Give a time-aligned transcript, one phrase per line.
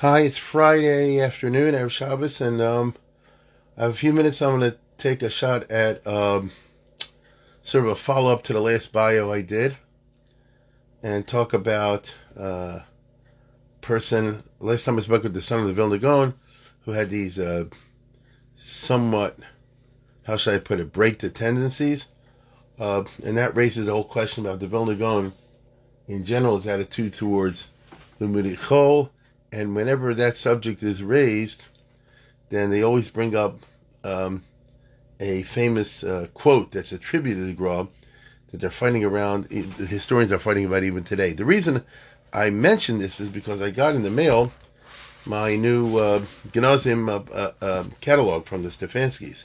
[0.00, 2.94] Hi, it's Friday afternoon, have Shabbos, and um,
[3.76, 4.40] I have a few minutes.
[4.40, 6.52] I'm going to take a shot at um,
[7.62, 9.76] sort of a follow up to the last bio I did
[11.02, 12.82] and talk about uh,
[13.80, 14.44] person.
[14.60, 16.34] Last time I spoke with the son of the Vilna Gaon,
[16.84, 17.64] who had these uh,
[18.54, 19.36] somewhat,
[20.22, 22.06] how should I put it, break the tendencies.
[22.78, 25.32] Uh, and that raises the whole question about the Vilna Gaon
[26.06, 27.70] in general, his attitude towards
[28.20, 29.10] the Chol.
[29.52, 31.64] And whenever that subject is raised,
[32.50, 33.58] then they always bring up
[34.04, 34.42] um,
[35.20, 37.88] a famous uh, quote that's attributed to Gra
[38.50, 41.32] that they're fighting around, the historians are fighting about even today.
[41.32, 41.84] The reason
[42.32, 44.52] I mention this is because I got in the mail
[45.26, 46.22] my new uh,
[47.08, 49.44] uh, uh, uh, catalog from the Stefanskis.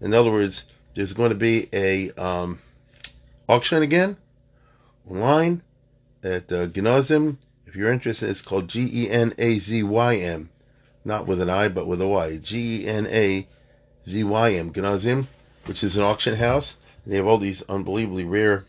[0.00, 2.58] In other words, there's going to be a um,
[3.48, 4.16] auction again
[5.08, 5.62] online
[6.24, 6.66] at uh.
[7.70, 10.50] If you're interested, it's called G E N A Z Y M,
[11.04, 12.38] not with an I but with a Y.
[12.38, 13.46] G E N A
[14.08, 15.26] Z Y M Genazym,
[15.66, 16.78] which is an auction house.
[17.06, 18.64] They have all these unbelievably rare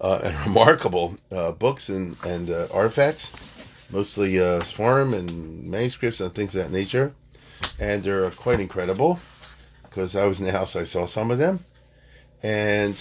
[0.00, 3.30] uh, and remarkable uh, books and and uh, artifacts,
[3.88, 7.14] mostly uh, and manuscripts and things of that nature,
[7.78, 9.20] and they're quite incredible.
[9.84, 11.60] Because I was in the house, I saw some of them,
[12.42, 13.00] and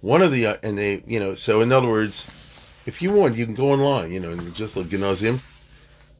[0.00, 2.43] one of the uh, and they you know so in other words,
[2.86, 5.40] if you want, you can go online, you know, and just look Genazym,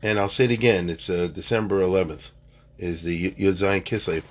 [0.02, 0.88] and I'll say it again.
[0.88, 2.32] It's uh, December 11th
[2.78, 4.24] is the Yud Zayin Kislev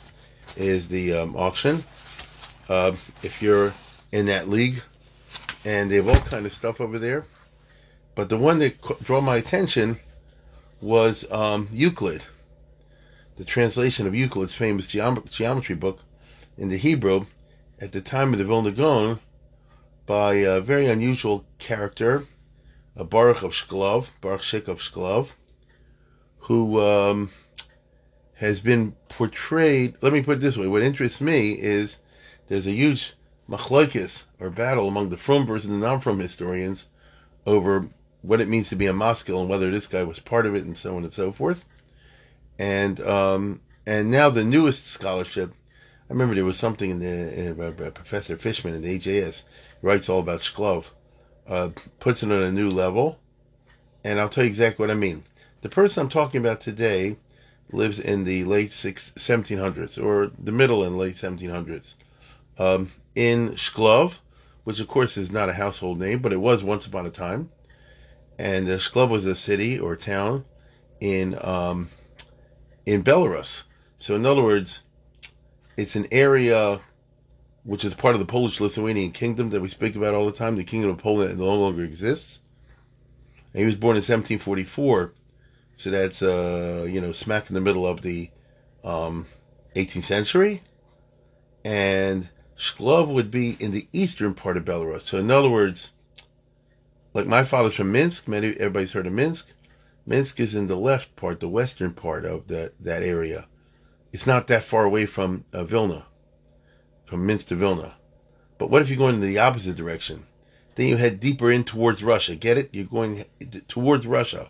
[0.58, 1.84] is the um, auction.
[2.70, 3.74] Uh, if you're
[4.12, 4.82] in that league,
[5.66, 7.26] and they have all kind of stuff over there,
[8.16, 9.98] but the one that drew my attention
[10.82, 12.26] was um, Euclid,
[13.38, 16.00] the translation of Euclid's famous geom- geometry book
[16.58, 17.26] into Hebrew
[17.80, 19.20] at the time of the Vilna Gaon
[20.06, 22.26] by a very unusual character,
[22.96, 25.32] a Baruch of Shklov, Baruch Shik of Shklov,
[26.40, 27.30] who um,
[28.36, 29.96] has been portrayed.
[30.02, 32.00] Let me put it this way: what interests me is
[32.48, 33.14] there's a huge
[33.50, 36.88] machlokes or battle among the Frumbers and the non-Frum historians
[37.46, 37.88] over
[38.22, 40.64] what it means to be a Maskil and whether this guy was part of it
[40.64, 41.66] and so on and so forth.
[42.60, 45.54] And um, and now the newest scholarship.
[46.10, 49.44] I remember there was something in the uh, Professor Fishman in the AJS
[49.84, 50.86] writes all about Shklov,
[51.48, 53.20] uh, puts it on a new level,
[54.04, 55.24] and I'll tell you exactly what I mean.
[55.62, 57.18] The person I'm talking about today
[57.72, 61.96] lives in the late six, 1700s or the middle and late 1700s
[62.58, 64.18] um, in Shklov,
[64.64, 67.52] which of course is not a household name, but it was once upon a time.
[68.40, 70.46] And uh, Shklov was a city or town
[71.00, 71.90] in um,
[72.86, 73.64] in Belarus.
[73.98, 74.84] So in other words,
[75.78, 76.80] it's an area
[77.64, 80.56] which is part of the Polish Lithuanian kingdom that we speak about all the time.
[80.56, 82.42] The kingdom of Poland no longer exists.
[83.54, 85.14] And he was born in 1744
[85.76, 88.30] so that's uh, you know smack in the middle of the
[88.84, 89.26] um,
[89.76, 90.62] 18th century,
[91.66, 95.02] and Shklov would be in the eastern part of Belarus.
[95.02, 95.92] So in other words,
[97.14, 98.28] like my father's from Minsk.
[98.28, 99.52] Many everybody's heard of Minsk.
[100.06, 103.48] Minsk is in the left part, the western part of that that area.
[104.12, 106.06] It's not that far away from uh, Vilna,
[107.14, 107.96] from Minsk to Vilna.
[108.58, 110.26] But what if you're going in the opposite direction?
[110.74, 112.36] Then you head deeper in towards Russia.
[112.36, 112.70] Get it?
[112.72, 113.26] You're going
[113.68, 114.50] towards Russia.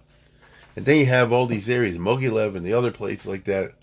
[0.77, 3.73] And then you have all these areas, Mogilev and the other places like that,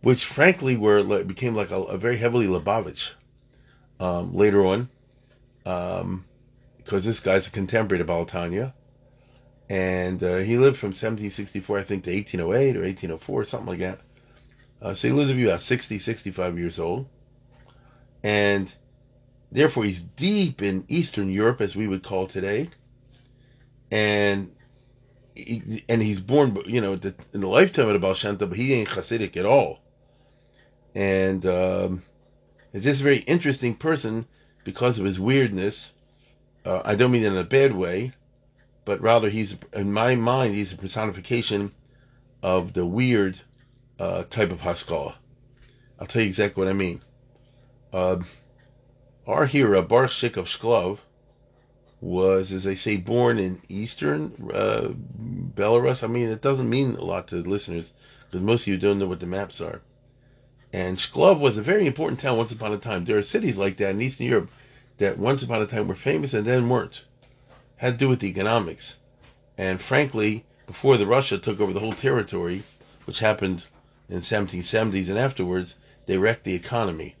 [0.00, 3.12] which frankly were like became like a, a very heavily Lubavitch
[4.00, 4.88] um, later on,
[5.64, 6.24] um,
[6.78, 8.72] because this guy's a contemporary of Baal HaTanya,
[9.70, 14.00] and uh, he lived from 1764, I think, to 1808 or 1804, something like that.
[14.82, 17.06] Uh, so he lived to be about 60, 65 years old,
[18.22, 18.72] and
[19.50, 22.68] therefore he's deep in Eastern Europe, as we would call today,
[23.90, 24.54] and
[25.34, 28.74] he, and he's born, you know, in the lifetime of the Baal Shem but he
[28.74, 29.80] ain't Hasidic at all.
[30.94, 32.02] And um,
[32.72, 34.26] it's just a very interesting person
[34.64, 35.92] because of his weirdness.
[36.64, 38.12] Uh, I don't mean in a bad way,
[38.84, 41.72] but rather he's, in my mind, he's a personification
[42.42, 43.40] of the weird
[43.98, 45.16] uh, type of Haskalah.
[45.98, 47.02] I'll tell you exactly what I mean.
[47.92, 48.20] Uh,
[49.26, 50.98] our hero, Baruch Shik of Shklov,
[52.00, 54.88] was, as they say, born in eastern uh,
[55.20, 56.02] Belarus.
[56.02, 57.92] I mean, it doesn't mean a lot to listeners
[58.26, 59.82] because most of you don't know what the maps are.
[60.72, 63.04] And Shklov was a very important town once upon a time.
[63.04, 64.50] There are cities like that in Eastern Europe
[64.96, 67.04] that once upon a time were famous and then weren't.
[67.76, 68.98] Had to do with the economics.
[69.58, 72.62] And frankly, before the Russia took over the whole territory,
[73.04, 73.66] which happened
[74.08, 77.16] in the 1770s and afterwards, they wrecked the economy.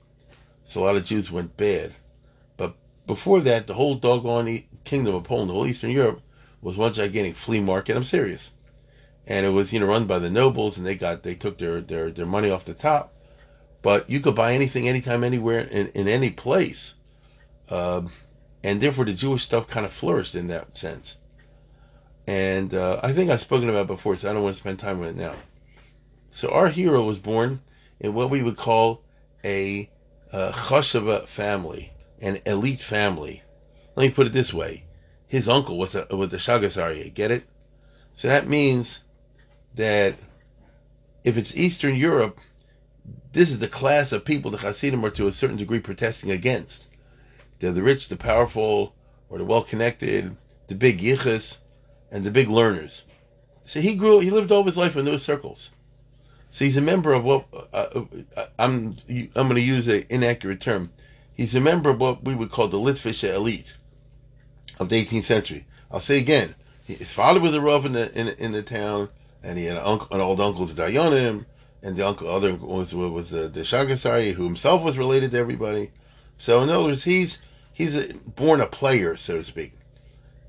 [0.64, 1.92] So a lot of Jews went bad.
[2.56, 2.76] But
[3.06, 6.22] before that, the whole doggone kingdom of Poland, the whole Eastern Europe,
[6.62, 7.96] was one gigantic flea market.
[7.96, 8.50] I'm serious.
[9.26, 11.80] and it was you know run by the nobles, and they got they took their
[11.80, 13.14] their their money off the top.
[13.82, 16.96] But you could buy anything, anytime, anywhere, in, in any place,
[17.70, 18.02] uh,
[18.64, 21.18] and therefore the Jewish stuff kind of flourished in that sense.
[22.26, 25.00] And uh, I think I've spoken about before, so I don't want to spend time
[25.00, 25.36] on it now.
[26.30, 27.62] So our hero was born
[28.00, 29.04] in what we would call
[29.44, 29.91] a
[30.32, 33.42] uh, chashava family, an elite family.
[33.94, 34.84] Let me put it this way:
[35.26, 37.12] his uncle was a, with the Shagas Aryeh.
[37.12, 37.44] Get it?
[38.12, 39.04] So that means
[39.74, 40.16] that
[41.24, 42.40] if it's Eastern Europe,
[43.32, 46.86] this is the class of people the Hasidim are to a certain degree protesting against.
[47.58, 48.94] They're the rich, the powerful,
[49.30, 50.36] or the well-connected,
[50.66, 51.60] the big yichus,
[52.10, 53.04] and the big learners.
[53.64, 55.70] So he grew, he lived all his life in those circles.
[56.52, 58.04] So he's a member of what uh,
[58.36, 58.94] uh I'm.
[59.08, 60.92] I'm going to use an inaccurate term.
[61.34, 63.74] He's a member of what we would call the Litvish elite
[64.78, 65.64] of the 18th century.
[65.90, 66.54] I'll say again,
[66.84, 69.08] his father was a rav in the in, in the town,
[69.42, 71.46] and he had an, uncle, an old uncle's Dayanim,
[71.82, 75.30] and the uncle other uncle was was uh, the Shagas Aryeh, who himself was related
[75.30, 75.90] to everybody.
[76.36, 77.40] So in other words, he's
[77.72, 79.72] he's a, born a player, so to speak,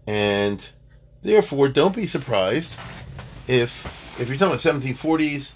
[0.05, 0.67] and
[1.21, 2.75] therefore don't be surprised
[3.47, 5.53] if if you're talking about 1740s.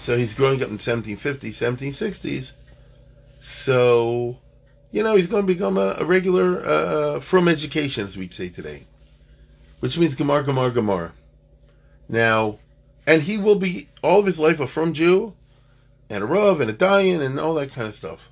[0.00, 2.54] So he's growing up in 1750s, 1760s.
[3.38, 4.38] So
[4.92, 8.48] you know, he's going to become a, a regular uh, frum education, as we'd say
[8.48, 8.84] today,
[9.80, 11.12] which means Gemar, Gemar, Gemar.
[12.08, 12.58] Now,
[13.06, 15.34] and he will be all of his life a frum Jew,
[16.08, 18.30] and a Rav, and a Dayan, and all that kind of stuff.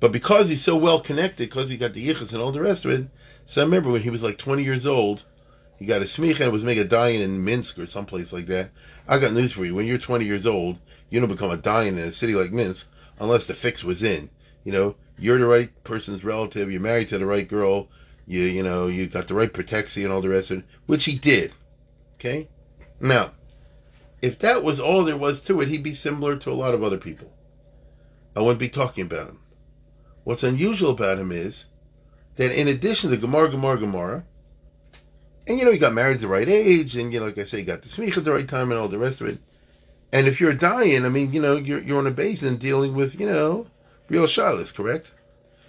[0.00, 2.84] But because he's so well connected, because he got the Yichus and all the rest
[2.84, 3.06] of it,
[3.46, 5.22] so I remember when he was like 20 years old,
[5.80, 8.70] he got a smicha and was making a Dayan in Minsk or someplace like that.
[9.08, 9.74] I got news for you.
[9.74, 10.78] When you're 20 years old,
[11.08, 14.28] you don't become a Dayan in a city like Minsk unless the fix was in.
[14.62, 17.88] You know, you're the right person's relative, you're married to the right girl,
[18.26, 21.06] you you know, you got the right protection and all the rest of it, which
[21.06, 21.52] he did.
[22.16, 22.50] Okay?
[23.00, 23.30] Now,
[24.20, 26.82] if that was all there was to it, he'd be similar to a lot of
[26.82, 27.32] other people.
[28.36, 29.40] I wouldn't be talking about him.
[30.24, 31.64] What's unusual about him is
[32.36, 34.26] that in addition to Gemara, Gemara, Gemara,
[35.50, 37.42] and you know, he got married at the right age, and you know, like I
[37.42, 39.38] say, he got the smicha at the right time and all the rest of it.
[40.12, 42.56] And if you're a Dayan, I mean, you know, you're you're on a beis din
[42.56, 43.66] dealing with, you know,
[44.08, 45.10] real shilas, correct?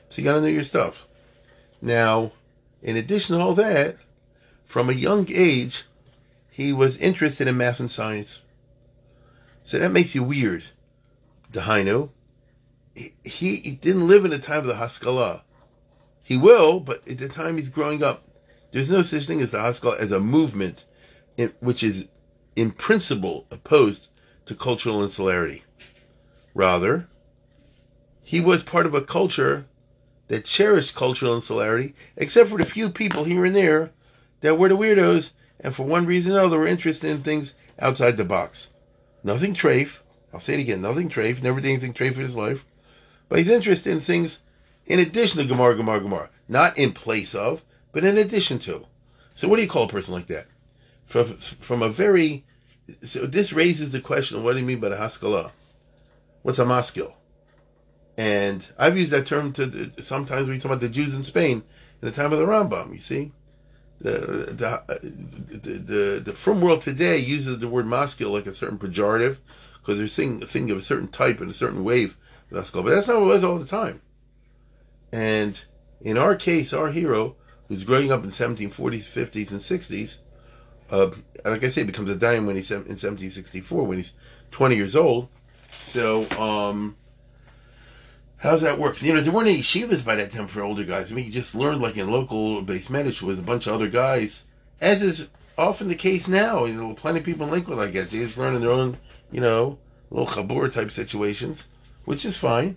[0.08, 1.08] So you got to know your stuff.
[1.82, 2.32] Now,
[2.84, 3.98] in addition to all that,
[4.66, 5.86] from a young age,
[6.52, 8.42] he was interested in math and science.
[9.64, 10.66] So that makes you weird.
[11.52, 12.12] Dahainu,
[12.94, 15.44] he, he didn't live in the time of the Haskalah.
[16.22, 18.24] He will, but at the time he's growing up,
[18.72, 20.86] there's no such thing as the Haskalah as a movement,
[21.38, 22.08] in, which is
[22.56, 24.10] in principle opposed
[24.46, 25.64] to cultural insularity.
[26.54, 27.08] Rather,
[28.24, 29.66] he was part of a culture
[30.28, 33.92] that cherished cultural insularity, except for the few people here and there
[34.42, 38.18] that were the weirdos and for one reason or another were interested in things outside
[38.18, 38.72] the box.
[39.24, 40.02] Nothing trafe.
[40.34, 41.44] I'll say it again, nothing trafe.
[41.44, 42.66] Never did anything trafe in his life.
[43.30, 44.42] But he's interested in things
[44.86, 46.30] in addition to Gemara, Gemara, Gemara.
[46.48, 48.86] Not in place of, but in addition to.
[49.34, 50.48] So what do you call a person like that?
[51.06, 52.46] From, from a very...
[53.02, 55.52] So this raises the question of what do you mean by the Haskalah?
[56.42, 57.16] What's a maskil?
[58.18, 61.64] And I've used that term to sometimes when you talk about the Jews in Spain
[62.02, 62.92] in the time of the Rambam.
[62.92, 63.32] You see,
[64.00, 68.78] the the the, the, the frum world today uses the word maskil like a certain
[68.78, 69.38] pejorative
[69.80, 72.18] because they're seeing a thing of a certain type and a certain wave.
[72.52, 72.84] Haskalah.
[72.84, 74.02] But that's not what it was all the time.
[75.14, 75.64] And
[76.02, 77.38] in our case, our hero,
[77.72, 80.18] who's growing up in 1740s, 50s, and 60s,
[80.92, 81.10] uh,
[81.50, 84.12] like I say, becomes a dime when he's in 1764 when he's
[84.52, 85.30] 20 years old.
[85.72, 86.98] So, um,
[88.42, 89.02] How's that work?
[89.02, 91.12] You know, there weren't any yeshivas by that time for older guys.
[91.12, 93.88] I mean, you just learned like in local beis medrash with a bunch of other
[93.88, 94.46] guys,
[94.82, 96.66] as is often the case now.
[96.66, 98.10] You know, plenty of people in Lakewood like that.
[98.10, 98.98] They just learn in their own,
[99.32, 99.78] you know,
[100.10, 101.68] little chabur type situations,
[102.06, 102.76] which is fine.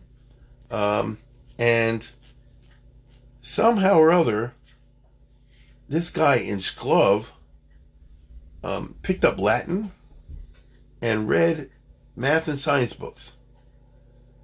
[0.70, 1.16] Um,
[1.58, 2.06] and
[3.40, 4.52] somehow or other,
[5.88, 7.26] this guy in Shklov
[8.62, 9.92] um, picked up Latin
[11.02, 11.70] and read
[12.16, 13.36] math and science books.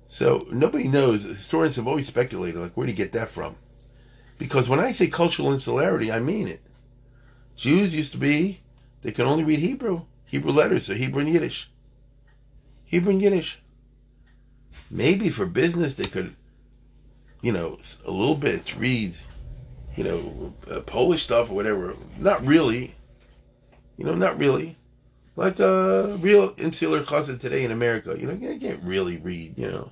[0.07, 1.23] So nobody knows.
[1.23, 3.57] Historians have always speculated, like, where do you get that from?
[4.39, 6.63] Because when I say cultural insularity, I mean it.
[7.57, 8.61] Jews used to be,
[9.03, 11.71] they could only read Hebrew, Hebrew letters, so Hebrew and Yiddish.
[12.85, 13.61] Hebrew and Yiddish.
[14.91, 16.35] Maybe for business they could,
[17.41, 19.15] you know, a little bit read,
[20.01, 21.95] you know, uh, Polish stuff or whatever.
[22.17, 22.95] Not really.
[23.99, 24.79] You know, not really.
[25.37, 29.59] Like a uh, real insular chassid today in America, you know, you can't really read,
[29.59, 29.91] you know.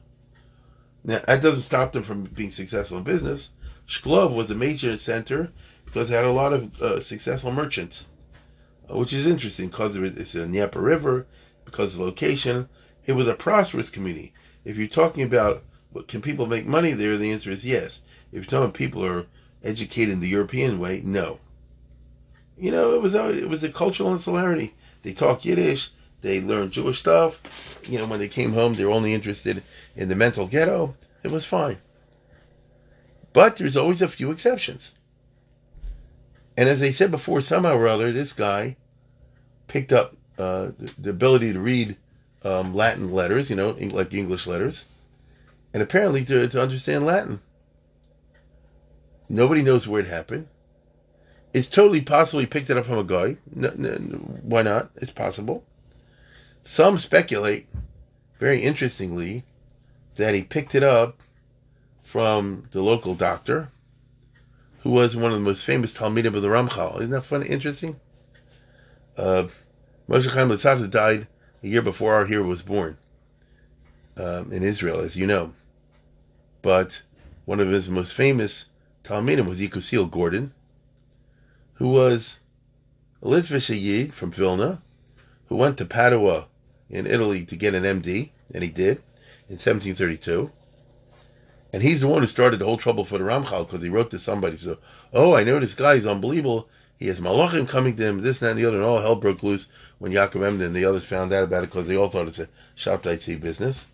[1.05, 3.51] Now, that doesn't stop them from being successful in business.
[3.87, 5.53] Shklov was a major center
[5.85, 8.07] because it had a lot of uh, successful merchants.
[8.89, 9.95] which is interesting because.
[9.95, 11.27] It's a Dnieper River,
[11.67, 12.71] because of the location.
[13.05, 14.33] It was a prosperous community.
[14.65, 15.65] If you're talking about
[16.07, 18.03] can people make money there, the answer is yes.
[18.33, 19.27] If you're talking about people are
[19.69, 21.39] educated in the European way, no.
[22.57, 24.75] You know, it was a, it was a cultural insularity.
[25.03, 25.91] They talk Yiddish.
[26.21, 27.81] They learn Jewish stuff.
[27.89, 29.63] You know, when they came home, they were only interested
[29.95, 30.95] in the mental ghetto.
[31.23, 31.79] It was fine.
[33.33, 34.93] But there's always a few exceptions.
[36.57, 38.77] And as I said before, somehow or other, this guy
[39.69, 41.97] picked up uh, the, the, ability to read
[42.43, 44.85] um, Latin letters, you know, like English letters,
[45.73, 47.41] and apparently to, to understand Latin.
[49.29, 50.49] Nobody knows where it happened.
[51.53, 53.37] It's totally possible he picked it up from a guy.
[53.55, 53.91] No, no,
[54.43, 54.91] why not?
[54.97, 55.65] It's possible.
[56.63, 57.67] Some speculate,
[58.39, 59.45] very interestingly,
[60.17, 61.21] that he picked it up
[62.01, 63.69] from the local doctor,
[64.81, 66.97] who was one of the most famous Talmidim of the Ramchal.
[66.97, 67.49] Isn't that funny?
[67.49, 67.99] Interesting.
[69.17, 69.49] Uh,
[70.09, 71.27] Moshe Chaim Luzzatto died
[71.63, 72.97] a year before our hero was born
[74.17, 75.53] um, in Israel, as you know.
[76.63, 77.03] But
[77.45, 78.67] one of his most famous
[79.05, 80.53] Talmidim was Yekusiel Gordon,
[81.75, 82.41] who was
[83.23, 84.83] a Litvish Yid from Vilna,
[85.49, 86.47] who went to Padua
[86.91, 88.99] in Italy to get an MD, and he did
[89.49, 90.51] in 1732.
[91.73, 94.11] And he's the one who started the whole trouble for the Ramchal because he wrote
[94.11, 94.79] to somebody, so,
[95.13, 96.69] oh, I know this guy is unbelievable.
[96.99, 99.17] He has malachim coming to him, this, and that, and the other, and all hell
[99.17, 102.09] broke loose when Yaakov Emden and the others found out about it because they all
[102.09, 103.87] thought it's a Shabtai business.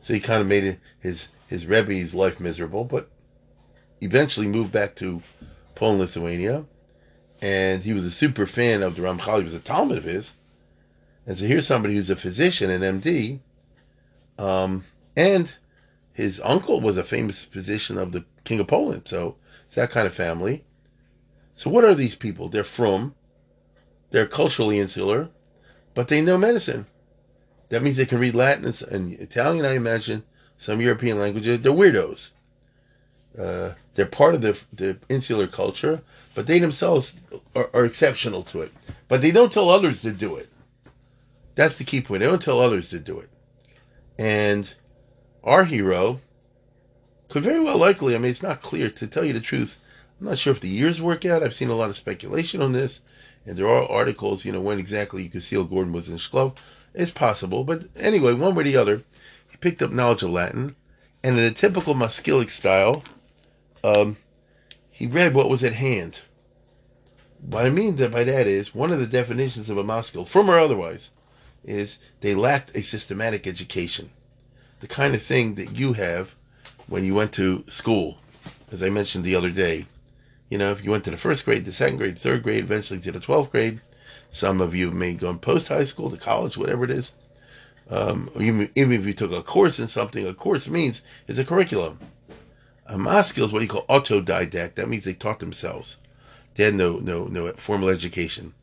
[0.00, 3.10] So he kind of made his his Rebbe's life miserable, but
[4.00, 5.22] eventually moved back to
[5.74, 6.64] Poland, Lithuania,
[7.42, 9.38] and he was a super fan of the Ramchal.
[9.38, 10.34] He was a Talmid of his,
[11.26, 13.40] and so here's somebody who's a physician, an MD,
[14.38, 14.84] um,
[15.16, 15.56] and
[16.12, 19.06] his uncle was a famous physician of the King of Poland.
[19.06, 20.64] So it's that kind of family.
[21.54, 22.48] So what are these people?
[22.48, 23.14] They're from,
[24.10, 25.28] they're culturally insular,
[25.94, 26.86] but they know medicine.
[27.68, 30.24] That means they can read Latin and Italian, I imagine,
[30.56, 31.60] some European languages.
[31.60, 32.30] They're weirdos.
[33.38, 36.02] Uh, they're part of the, the insular culture,
[36.34, 37.20] but they themselves
[37.54, 38.72] are, are, exceptional to it.
[39.08, 40.48] But they don't tell others to do it.
[41.54, 42.20] That's the key point.
[42.20, 43.28] They don't tell others to do it.
[44.18, 44.72] And
[45.44, 46.20] our hero
[47.28, 49.86] could very well likely, I mean, it's not clear, to tell you the truth,
[50.20, 51.42] I'm not sure if the years work out.
[51.42, 53.02] I've seen a lot of speculation on this,
[53.46, 56.56] and there are articles, you know, when exactly Yekusiel Gordon was in Shklov.
[56.92, 59.02] It's possible, but anyway, one way or the other,
[59.48, 60.74] he picked up knowledge of Latin,
[61.22, 63.04] and in a typical Maskilic style,
[63.82, 64.16] um,
[64.90, 66.20] he read what was at hand.
[67.40, 70.58] What I mean by that is, one of the definitions of a Maskil, frum or
[70.58, 71.10] otherwise,
[71.64, 74.10] is they lacked a systematic education.
[74.80, 76.34] The kind of thing that you have
[76.86, 78.18] when you went to school,
[78.70, 79.86] as I mentioned the other day.
[80.48, 83.00] You know, if you went to the first grade, the second grade, third grade, eventually
[83.00, 83.80] to the 12th grade,
[84.30, 87.12] some of you may go in post high school, to college, whatever it is.
[87.88, 92.00] Um, even if you took a course in something, a course means it's a curriculum.
[92.90, 94.74] A maskil is what you call autodidact.
[94.74, 95.98] That means they taught themselves.
[96.56, 98.54] They had no, no, no formal education.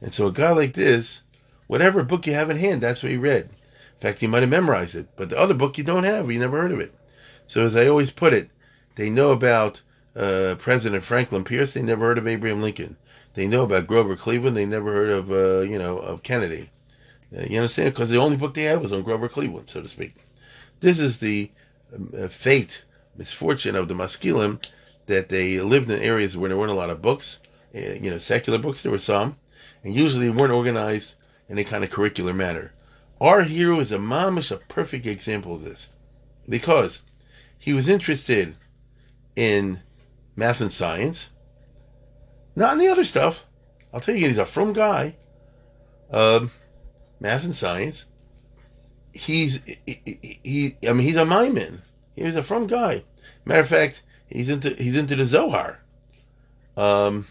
[0.00, 1.22] And so a guy like this,
[1.66, 3.46] whatever book you have in hand, that's what he read.
[3.46, 6.38] In fact, he might have memorized it, but the other book you don't have, you
[6.38, 6.94] never heard of it.
[7.46, 8.48] So as I always put it,
[8.94, 9.82] they know about
[10.14, 11.72] uh, President Franklin Pierce.
[11.72, 12.96] They never heard of Abraham Lincoln.
[13.34, 14.56] They know about Grover Cleveland.
[14.56, 16.70] They never heard of uh, you know of Kennedy.
[17.36, 17.92] Uh, you understand?
[17.92, 20.14] Because the only book they had was on Grover Cleveland, so to speak.
[20.78, 21.50] This is the
[21.92, 22.84] um, uh, fate
[23.16, 24.64] misfortune of the Maskilim
[25.06, 27.40] that they lived in areas where there weren't a lot of books,
[27.74, 28.82] uh, you know, secular books.
[28.82, 29.36] There were some,
[29.82, 31.14] and usually weren't organized
[31.48, 32.72] in a kind of curricular manner.
[33.20, 35.90] Our hero is a mamish, a perfect example of this,
[36.48, 37.02] because
[37.58, 38.56] he was interested
[39.36, 39.80] in
[40.36, 41.30] math and science,
[42.56, 43.46] not in the other stuff.
[43.92, 45.16] I'll tell you, he's a frum guy.
[46.10, 46.50] Um,
[47.20, 48.06] math and science.
[49.12, 51.24] He's he, he, I mean, he's a
[52.16, 52.26] Maimon.
[52.26, 53.02] He's a frum guy.
[53.44, 55.80] Matter of fact, he's into he's into the Zohar.
[56.76, 57.26] Um,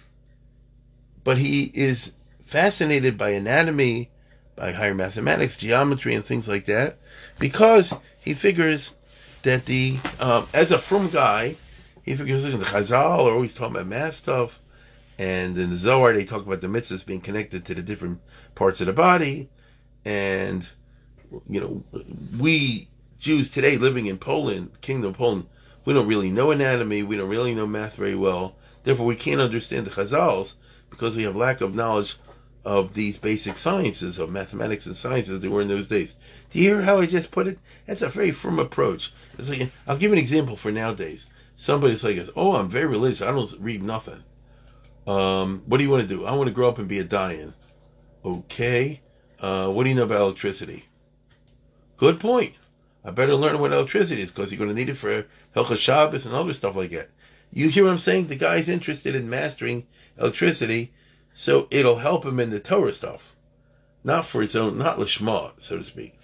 [1.24, 4.10] but he is fascinated by anatomy,
[4.56, 6.98] by higher mathematics, geometry, and things like that,
[7.40, 8.94] because he figures
[9.44, 11.56] that the um, as a frum guy,
[12.04, 14.60] he figures look, the Chazal are always talking about math stuff,
[15.18, 18.22] and in the Zohar they talk about the mitzvahs being connected to the different
[18.56, 19.50] parts of the body,
[20.06, 20.70] and
[21.50, 21.84] you know
[22.40, 22.88] we
[23.24, 25.46] Jews today living in Poland, Kingdom of Poland,
[25.86, 28.58] we don't really know anatomy, we don't really know math very well.
[28.84, 30.56] Therefore, we can't understand the Chazals
[30.90, 32.18] because we have lack of knowledge
[32.66, 36.18] of these basic sciences, of mathematics and sciences that were in those days.
[36.50, 37.60] Do you hear how I just put it?
[37.88, 39.14] That's a very firm approach.
[39.40, 41.32] It's like I'll give an example for nowadays.
[41.56, 43.22] Somebody's like, "Oh, I'm very religious.
[43.22, 44.22] I don't read nothing."
[45.08, 46.26] Um, what do you want to do?
[46.26, 47.54] I want to grow up and be a Dayan.
[48.26, 49.00] Okay.
[49.40, 50.86] Uh, what do you know about electricity?
[51.96, 52.56] Good point.
[53.06, 56.26] I better learn what electricity is because you're going to need it for Hilchas Shabbos
[56.26, 57.10] and other stuff like that.
[57.52, 58.28] You hear what I'm saying?
[58.28, 60.94] The guy's interested in mastering electricity,
[61.34, 63.36] so it'll help him in the Torah stuff,
[64.04, 66.16] not for its own, not lishma, so to speak.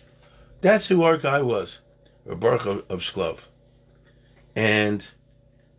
[0.61, 1.79] That's who our guy was,
[2.25, 3.47] Baruch of, of Shklov.
[4.55, 5.07] And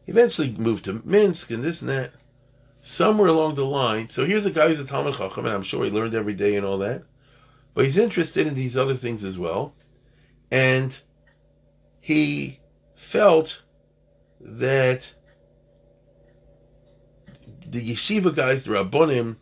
[0.07, 2.13] eventually moved to Minsk and this and that.
[2.83, 5.85] Somewhere along the line, so here's a guy who's a Talmid Chacham, and I'm sure
[5.85, 7.03] he learned every day and all that.
[7.75, 9.75] But he's interested in these other things as well.
[10.51, 11.01] And
[12.01, 12.61] he
[12.95, 13.63] felt
[14.41, 15.15] that
[17.67, 19.37] the yeshiva guys, the rabbonim,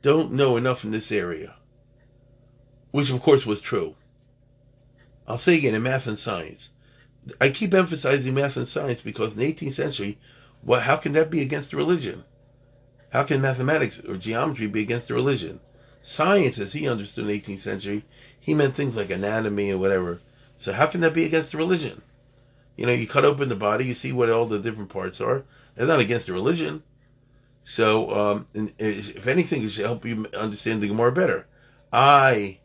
[0.00, 1.56] don't know enough in this area,
[2.90, 3.94] which of course was true.
[5.26, 6.70] I'll say again in math and science.
[7.40, 10.18] I keep emphasizing math and science because in the 18th century?
[10.68, 12.24] How can that be against religion?
[13.12, 15.60] How can mathematics or geometry be against religion?
[16.02, 18.04] Science, as he understood in the 18th century,
[18.38, 20.20] he meant things like anatomy and whatever.
[20.56, 22.02] So how can that be against the religion?
[22.76, 25.44] You know, you cut open the body, you see what all the different parts are.
[25.76, 26.82] It's not against the religion.
[27.62, 28.46] So, um,
[28.78, 31.46] if anything, it should help you understand the Gemara better.
[31.92, 32.58] I,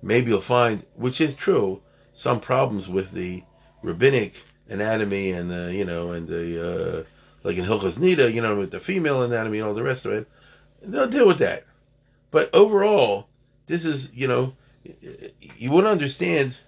[0.00, 3.44] maybe you'll find, which is true, some problems with the
[3.82, 7.04] rabbinic anatomy and, uh, you know, and the, uh,
[7.44, 10.12] like in Hilchas Nida, you know, with the female anatomy and all the rest of
[10.12, 10.28] it.
[10.80, 11.64] They'll deal with that.
[12.30, 13.28] But overall,
[13.66, 14.54] this is, you know,
[15.56, 16.58] you want to understand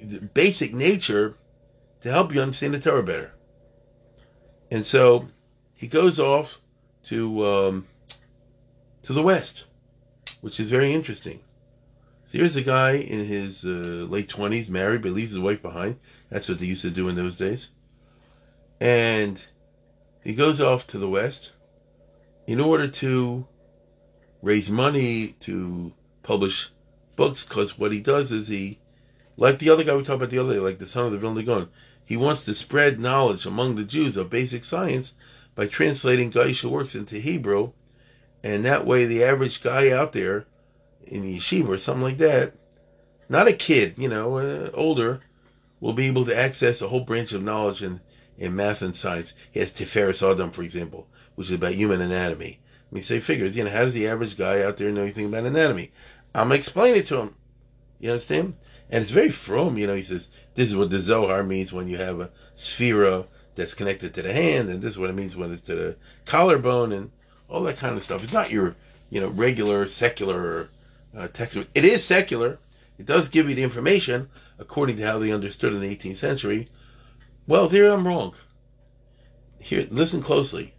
[0.00, 1.34] the basic nature
[2.00, 3.32] to help you understand the Torah better.
[4.70, 5.28] And so
[5.74, 6.60] he goes off
[7.04, 7.86] to um,
[9.02, 9.64] to the west,
[10.40, 11.40] which is very interesting.
[12.26, 15.98] So here's a guy in his uh, late twenties, married, but leaves his wife behind.
[16.30, 17.70] That's what they used to do in those days.
[18.80, 19.46] And
[20.22, 21.52] he goes off to the west
[22.46, 23.46] in order to
[24.44, 26.70] raise money to publish
[27.16, 27.44] books.
[27.44, 28.78] Because what he does is he,
[29.36, 31.18] like the other guy we talked about the other day, like the son of the
[31.18, 31.68] Vilna Gaon,
[32.04, 35.14] he wants to spread knowledge among the Jews of basic science
[35.54, 37.72] by translating Gaisha works into Hebrew,
[38.42, 40.46] and that way the average guy out there
[41.06, 42.54] in yeshiva or something like that,
[43.28, 45.20] not a kid, you know, uh, older,
[45.80, 48.00] will be able to access a whole branch of knowledge in,
[48.36, 49.32] in math and science.
[49.50, 52.60] He has Tiferes Adam, for example, which is about human anatomy.
[52.94, 55.42] Mean, say figures, you know, how does the average guy out there know anything about
[55.42, 55.90] anatomy?
[56.32, 57.34] I'm gonna explain it to him.
[57.98, 58.54] You understand?
[58.88, 61.88] And it's very frum, you know, he says, this is what the Zohar means when
[61.88, 63.26] you have a sefirah
[63.56, 65.96] that's connected to the hand, and this is what it means when it's to the
[66.24, 67.10] collarbone, and
[67.48, 68.22] all that kind of stuff.
[68.22, 68.76] It's not your,
[69.10, 70.68] you know, regular secular
[71.16, 71.66] uh, textbook.
[71.74, 72.60] It is secular.
[72.96, 76.68] It does give you the information according to how they understood in the 18th century.
[77.48, 78.36] Well, dear, I'm wrong.
[79.58, 80.74] Here, listen closely.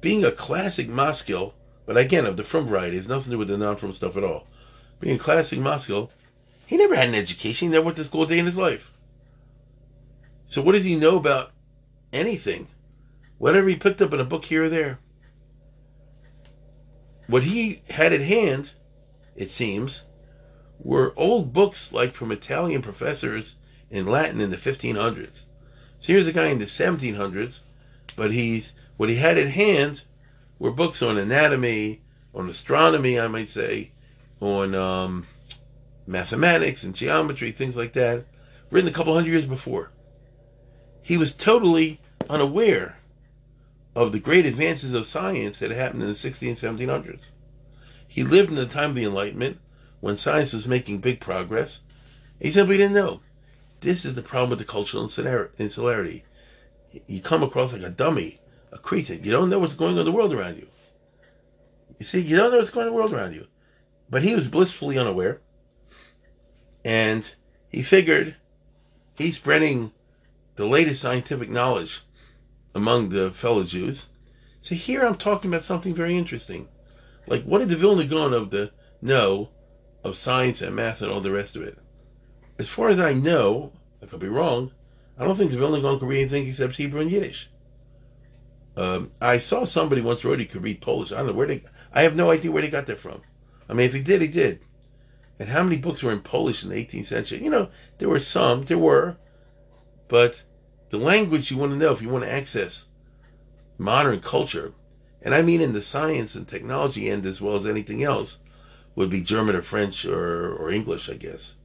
[0.00, 1.54] Being a classic maskil,
[1.86, 4.24] but again of the frum variety, has nothing to do with the non-frum stuff at
[4.24, 4.46] all.
[5.00, 6.10] Being a classic maskil,
[6.66, 7.68] he never had an education.
[7.68, 8.90] He never went to school a day in his life.
[10.44, 11.52] So what does he know about
[12.12, 12.68] anything?
[13.38, 14.98] Whatever he picked up in a book here or there.
[17.26, 18.72] What he had at hand,
[19.34, 20.04] it seems,
[20.78, 23.56] were old books like from Italian professors
[23.90, 25.44] in Latin in the 1500s.
[25.98, 27.62] So here's a guy in the 1700s,
[28.16, 30.02] but he's what he had at hand
[30.58, 32.00] were books on anatomy,
[32.34, 33.90] on astronomy, I might say,
[34.40, 35.26] on um,
[36.06, 38.24] mathematics and geometry, things like that,
[38.70, 39.90] written a couple hundred years before
[41.06, 42.98] he was totally unaware
[43.94, 47.28] of the great advances of science that happened in the 16 1700s.
[48.08, 49.60] He lived in the time of the Enlightenment
[50.00, 51.82] when science was making big progress.
[52.40, 53.20] He simply didn't know.
[53.82, 56.24] This is the problem with the cultural insularity.
[57.06, 58.40] You come across like a dummy,
[58.76, 59.24] a cretin.
[59.24, 60.68] You don't know what's going on in the world around you.
[61.98, 63.46] You see, you don't know what's going on in the world around you.
[64.08, 65.40] But he was blissfully unaware.
[66.84, 67.34] And
[67.70, 68.36] he figured
[69.16, 69.92] he's spreading
[70.56, 72.02] the latest scientific knowledge
[72.74, 74.08] among the fellow Jews.
[74.60, 76.68] So here I'm talking about something very interesting.
[77.26, 79.50] Like, what did the Vilna Gaon of the know
[80.04, 81.78] of science and math and all the rest of it?
[82.58, 84.70] As far as I know, I could be wrong,
[85.18, 87.48] I don't think the Vilna Gaon could read anything except Hebrew and Yiddish.
[88.76, 91.12] Um, I saw somebody once wrote he could read Polish.
[91.12, 91.62] I don't know where they.
[91.92, 93.22] I have no idea where they got that from.
[93.68, 94.60] I mean, if he did, he did.
[95.38, 97.42] And how many books were in Polish in the 18th century?
[97.42, 98.64] You know, there were some.
[98.64, 99.16] There were,
[100.08, 100.42] but
[100.90, 102.86] the language you want to know if you want to access
[103.78, 104.72] modern culture,
[105.22, 108.40] and I mean in the science and technology end as well as anything else,
[108.94, 111.56] would be German or French or, or English, I guess,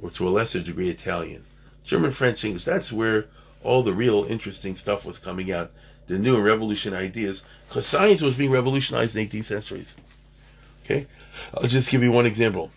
[0.00, 1.44] or to a lesser degree Italian.
[1.82, 2.64] German, French, English.
[2.64, 3.26] That's where
[3.62, 5.72] all the real interesting stuff was coming out.
[6.10, 9.94] The new revolution ideas, because science was being revolutionized in the 18th centuries.
[10.84, 11.06] Okay?
[11.54, 12.72] I'll just give you one example.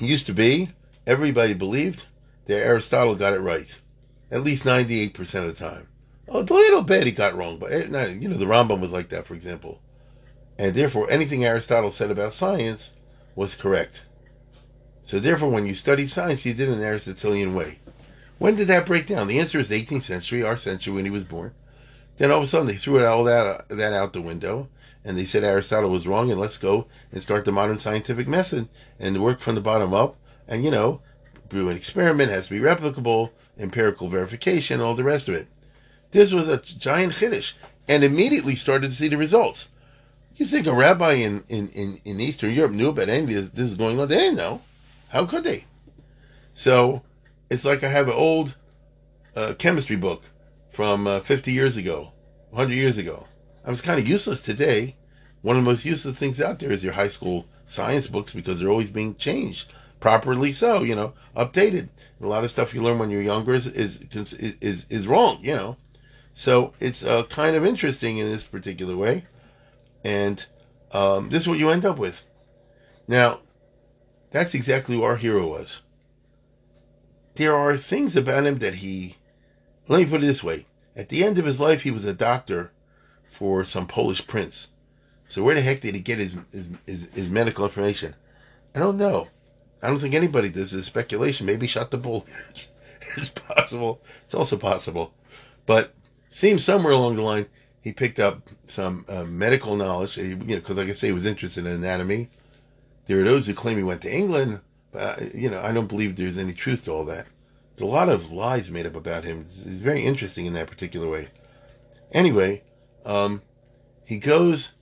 [0.00, 0.70] It used to be,
[1.06, 2.06] everybody believed
[2.46, 3.78] that Aristotle got it right.
[4.30, 5.88] At least 98% of the time.
[6.26, 7.84] Oh, a little bit he got wrong, but eh,
[8.18, 9.82] you know, the Rambam was like that, for example.
[10.58, 12.92] And therefore, anything Aristotle said about science
[13.36, 14.06] was correct.
[15.02, 17.78] So therefore, when you studied science, you did it in an Aristotelian way.
[18.38, 19.26] When did that break down?
[19.26, 21.52] The answer is the 18th century, our century when he was born.
[22.18, 24.68] Then all of a sudden they threw all that that out the window,
[25.04, 28.68] and they said Aristotle was wrong, and let's go and start the modern scientific method
[28.98, 30.16] and work from the bottom up.
[30.46, 31.00] And you know,
[31.48, 35.46] do an experiment has to be replicable, empirical verification, all the rest of it.
[36.10, 37.54] This was a giant chiddush,
[37.86, 39.70] and immediately started to see the results.
[40.36, 43.70] You think a rabbi in, in, in, in Eastern Europe knew about any of this
[43.70, 44.08] is going on?
[44.08, 44.62] They didn't know.
[45.08, 45.64] How could they?
[46.54, 47.02] So
[47.50, 48.56] it's like I have an old
[49.36, 50.24] uh, chemistry book
[50.78, 52.12] from uh, 50 years ago,
[52.50, 53.26] 100 years ago.
[53.64, 54.94] I was kind of useless today.
[55.42, 58.60] One of the most useless things out there is your high school science books because
[58.60, 59.72] they're always being changed.
[59.98, 61.88] Properly so you know updated.
[62.20, 65.56] A lot of stuff you learn when you're younger is is is, is wrong you
[65.56, 65.76] know.
[66.32, 69.24] So it's uh, kind of interesting in this particular way.
[70.04, 70.46] And
[70.92, 72.24] um, this is what you end up with.
[73.08, 73.40] Now
[74.30, 75.80] that's exactly who our hero was.
[77.34, 79.16] There are things about him that he
[79.88, 82.14] let me put it this way at the end of his life he was a
[82.14, 82.70] doctor
[83.24, 84.68] for some polish prince
[85.26, 88.14] so where the heck did he get his his, his, his medical information
[88.74, 89.28] i don't know
[89.82, 90.72] I don't think anybody does.
[90.72, 91.46] This speculation.
[91.46, 92.26] Maybe shot the bull.
[93.16, 94.00] it's possible.
[94.24, 95.12] It's also possible,
[95.66, 95.94] but
[96.30, 97.46] seems somewhere along the line
[97.80, 100.16] he picked up some uh, medical knowledge.
[100.16, 102.28] You know, because like I say, he was interested in anatomy.
[103.06, 104.60] There are those who claim he went to England,
[104.92, 107.26] but uh, you know, I don't believe there's any truth to all that.
[107.78, 109.44] There's a lot of lies made up about him.
[109.44, 111.28] He's very interesting in that particular way.
[112.10, 112.64] Anyway,
[113.04, 113.40] um,
[114.04, 114.72] he goes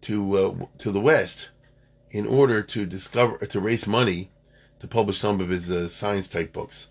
[0.00, 1.50] to uh, to the west
[2.08, 4.30] in order to discover to raise money
[4.78, 6.88] to publish some of his uh, science type books.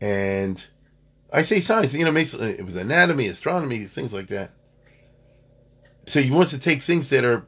[0.00, 0.64] And
[1.32, 4.52] I say science, you know, basically it was anatomy, astronomy, things like that.
[6.06, 7.44] So he wants to take things that are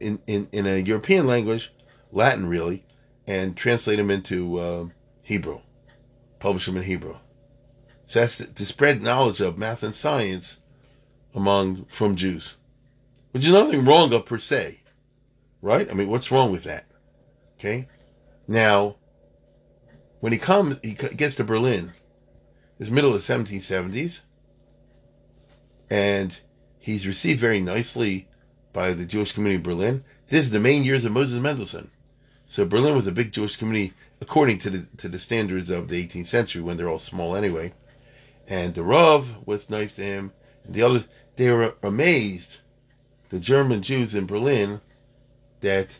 [0.00, 1.72] in, in, in a European language,
[2.10, 2.84] Latin really,
[3.28, 4.86] and translate them into uh,
[5.22, 5.60] Hebrew,
[6.42, 7.16] publish them in Hebrew.
[8.04, 10.56] So that's to, to spread knowledge of math and science
[11.34, 12.56] among frum Jews,
[13.30, 14.80] which is nothing wrong of per se.
[15.62, 15.88] Right?
[15.88, 16.86] I mean, what's wrong with that?
[17.58, 17.86] Okay?
[18.48, 18.96] Now,
[20.18, 21.92] when he comes, he gets to Berlin,
[22.80, 24.22] it's middle of the 1770s,
[25.88, 26.40] and
[26.80, 28.26] he's received very nicely
[28.72, 30.02] by the Jewish community of Berlin.
[30.26, 31.92] This is the main years of Moses Mendelssohn.
[32.46, 36.06] So Berlin was a big Jewish community according to the to the standards of the
[36.06, 37.72] 18th century when they're all small anyway.
[38.48, 40.32] And the Rav was nice to him.
[40.64, 42.58] And the others, they were amazed,
[43.30, 44.80] the German Jews in Berlin,
[45.60, 45.98] that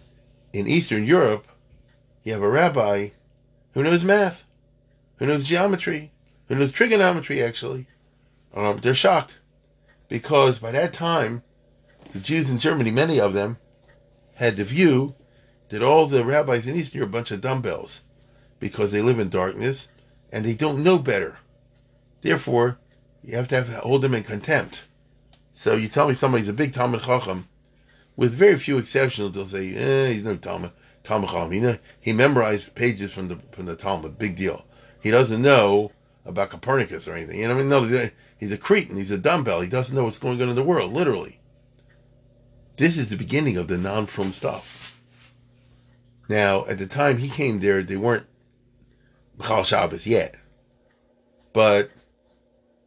[0.53, 1.49] in Eastern Europe,
[2.23, 3.09] you have a rabbi
[3.75, 4.47] who knows math,
[5.17, 6.13] who knows geometry,
[6.47, 7.87] who knows trigonometry, actually.
[8.55, 9.41] Um, they're shocked
[10.09, 11.43] because by that time,
[12.13, 13.59] the Jews in Germany, many of them,
[14.35, 15.17] had the view
[15.71, 18.03] that all the rabbis in Eastern Europe are a bunch of dumbbells
[18.63, 19.89] because they live in darkness
[20.31, 21.37] and they don't know better.
[22.23, 22.79] Therefore,
[23.25, 24.89] you have to have, hold them in contempt.
[25.53, 27.49] So you tell me somebody's a big Talmid Chacham
[28.17, 30.71] with very few exceptions, they'll say, eh, he's no Talmud.
[31.03, 31.51] Talmid Chacham.
[31.51, 34.19] He, he memorized pages from the from the Talmud.
[34.19, 34.65] Big deal.
[35.03, 35.91] He doesn't know
[36.25, 37.41] about Copernicus or anything.
[37.41, 38.97] You know, I mean, no, he's a, he's a cretin.
[38.97, 39.61] He's a dumbbell.
[39.61, 40.93] He doesn't know what's going on in the world.
[40.93, 41.41] Literally,
[42.77, 45.01] this is the beginning of the non-frum stuff.
[46.29, 48.27] Now, at the time he came there, they weren't
[49.41, 50.35] Chal Shabbos yet,
[51.53, 51.91] but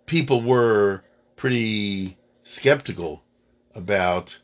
[0.06, 1.04] people were
[1.36, 3.24] pretty skeptical
[3.74, 4.40] about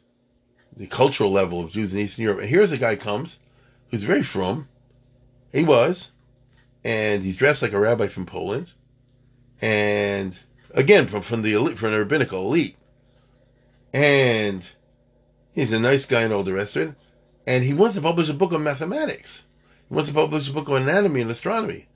[0.75, 2.39] the cultural level of Jews in Eastern Europe.
[2.39, 3.39] And here's a guy comes
[3.89, 4.67] who's very frum.
[5.51, 6.11] He was,
[6.83, 8.71] and he's dressed like a rabbi from Poland,
[9.61, 10.37] and
[10.73, 12.77] again from from the elite, from the rabbinical elite,
[13.93, 14.69] and
[15.53, 16.95] he's a nice guy and all the rest of it.
[17.45, 19.45] And he wants to publish a book on mathematics.
[19.89, 21.87] He wants to publish a book on anatomy and astronomy.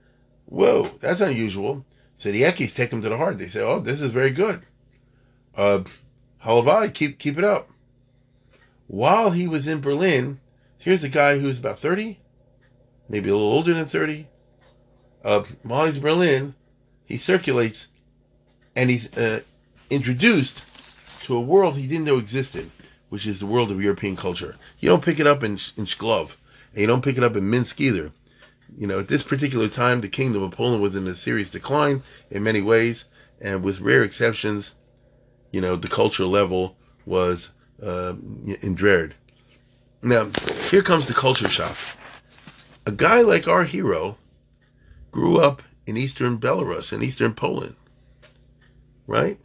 [0.45, 1.86] Whoa, that's unusual.
[2.17, 3.38] So the Yekkes take him to the heart.
[3.38, 4.62] They say, "Oh, this is very good.
[5.55, 5.84] Uh,
[6.43, 7.69] halavai, keep keep it up."
[8.88, 10.39] while he was in Berlin,
[10.77, 12.19] here's a guy who's about 30,
[13.10, 14.27] maybe a little older than 30.
[15.23, 16.55] Uh, while he's in Berlin,
[17.05, 17.88] he circulates
[18.75, 19.41] and he's uh,
[19.89, 20.63] introduced
[21.23, 22.69] to a world he didn't know existed,
[23.10, 24.58] which is the world of European culture.
[24.79, 26.36] You don't pick it up in, in Shklov,
[26.71, 28.12] and you don't pick it up in Minsk either.
[28.78, 32.04] You know, at this particular time, the kingdom of Poland was in a serious decline
[32.30, 33.06] in many ways,
[33.41, 34.73] and with rare exceptions,
[35.51, 36.75] you know, the cultural level
[37.06, 37.51] was
[37.82, 38.13] uh,
[38.62, 39.15] endured.
[40.01, 40.30] Now,
[40.69, 41.78] here comes the culture shock.
[42.86, 44.17] A guy like our hero
[45.12, 47.75] grew up in eastern Belarus, in eastern Poland,
[49.08, 49.39] right?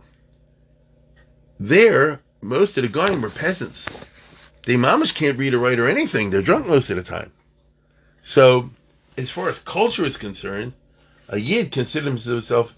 [1.58, 3.88] There, most of the guys were peasants.
[4.64, 6.30] They mamas can't read or write or anything.
[6.30, 7.32] They're drunk most of the time.
[8.22, 8.70] So,
[9.20, 10.72] as far as culture is concerned,
[11.28, 12.76] a Yid considers himself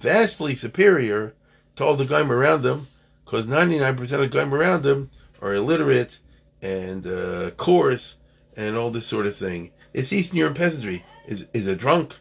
[0.00, 1.34] vastly superior
[1.76, 2.86] to all the guys around them
[3.24, 6.18] because 99% of the guys around them are illiterate
[6.62, 8.16] and uh, coarse
[8.56, 9.72] and all this sort of thing.
[9.92, 11.04] It's Eastern European peasantry.
[11.26, 12.18] Is is a drunk,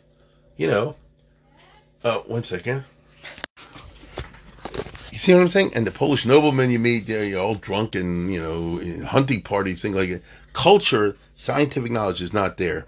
[0.56, 0.96] you know.
[2.04, 2.86] Uh, one second.
[5.12, 5.72] You see what I'm saying?
[5.76, 9.42] And the Polish noblemen you meet, they're you know, all drunk and you know hunting
[9.42, 10.24] parties, things like that.
[10.54, 12.86] Culture, scientific knowledge is not there,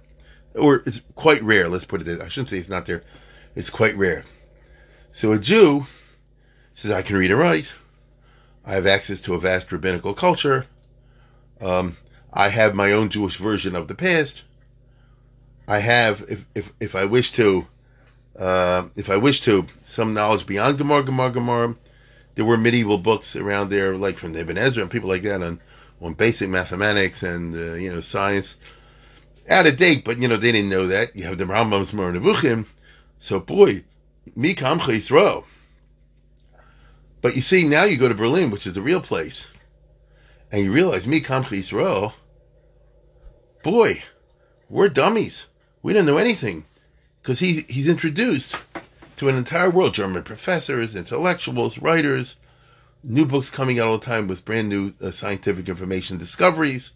[0.58, 1.70] or it's quite rare.
[1.70, 2.06] Let's put it.
[2.06, 2.22] There.
[2.22, 3.04] I shouldn't say it's not there.
[3.56, 4.26] It's quite rare.
[5.12, 5.86] So a Jew
[6.74, 7.74] says, "I can read and write.
[8.66, 10.66] I have access to a vast rabbinical culture.
[11.62, 11.98] Um,
[12.34, 14.44] I have my own Jewish version of the past.
[15.68, 17.68] I have, if if, if I wish to,
[18.38, 21.76] uh, if I wish to, some knowledge beyond Gemara, Gemara, Gemara.
[22.36, 25.62] There were medieval books around there, like from Ibn Ezra and people like that, on
[26.02, 28.58] on basic mathematics and uh, you know science.
[29.50, 31.16] Out of date, but you know they didn't know that.
[31.16, 32.68] You have the Rambam's Moreh Nevuchim.
[33.20, 33.84] So boy,
[34.36, 35.46] mi kamcha Yisrael.
[37.22, 39.50] But you see, now you go to Berlin, which is the real place,
[40.52, 42.14] and you realize mi kamcha Yisrael.
[43.64, 44.04] Boy,
[44.70, 45.48] we're dummies.
[45.84, 46.66] We don't know anything
[47.22, 48.56] because he's he's introduced
[49.18, 52.36] to an entire world German professors, intellectuals, writers,
[53.04, 56.94] new books coming out all the time with brand new uh, scientific information discoveries.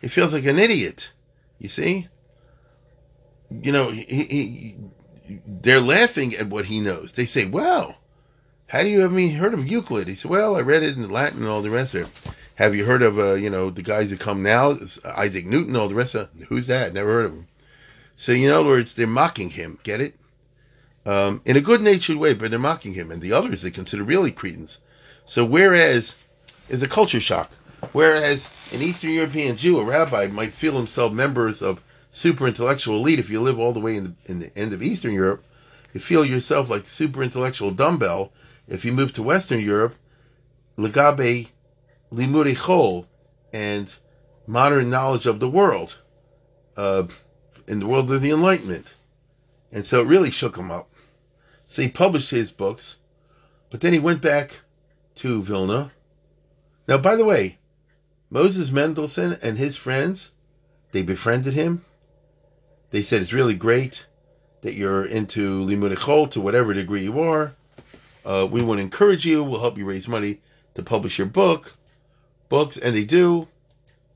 [0.00, 1.10] He feels like an idiot.
[1.58, 2.08] You see?
[3.50, 4.76] You know, he, he,
[5.46, 7.12] they're laughing at what he knows.
[7.12, 7.98] They say, "Well,
[8.68, 11.08] how do you have me heard of Euclid?" He said, "Well, I read it in
[11.08, 13.82] Latin and all the rest of it." Have you heard of uh, you know the
[13.82, 14.76] guys that come now?
[15.16, 16.94] Isaac Newton, all the rest of who's that?
[16.94, 17.48] Never heard of him.
[18.16, 19.78] So in other words, they're mocking him.
[19.82, 20.14] Get it?
[21.06, 24.04] Um, in a good natured way, but they're mocking him, and the others they consider
[24.04, 24.80] really cretins.
[25.24, 26.16] So whereas
[26.68, 27.52] is a culture shock,
[27.92, 33.18] whereas an Eastern European Jew, a rabbi, might feel himself members of super intellectual elite.
[33.18, 35.42] If you live all the way in the, in the end of Eastern Europe,
[35.92, 38.32] you feel yourself like super intellectual dumbbell.
[38.66, 39.94] If you move to Western Europe,
[40.76, 41.48] legabe
[42.10, 43.06] limuri chol
[43.52, 43.94] and
[44.46, 46.00] modern knowledge of the world,
[46.76, 47.04] uh,
[47.66, 48.94] in the world of the Enlightenment.
[49.72, 50.88] And so it really shook him up.
[51.66, 52.96] So he published his books,
[53.70, 54.60] but then he went back
[55.16, 55.92] to Vilna.
[56.86, 57.58] Now, by the way,
[58.34, 60.32] Moses Mendelssohn and his friends,
[60.90, 61.84] they befriended him.
[62.90, 64.08] They said it's really great
[64.62, 67.54] that you're into Limud Chol to whatever degree you are.
[68.24, 69.44] Uh, we want to encourage you.
[69.44, 70.40] We'll help you raise money
[70.74, 71.74] to publish your book,
[72.48, 73.46] books, and they do.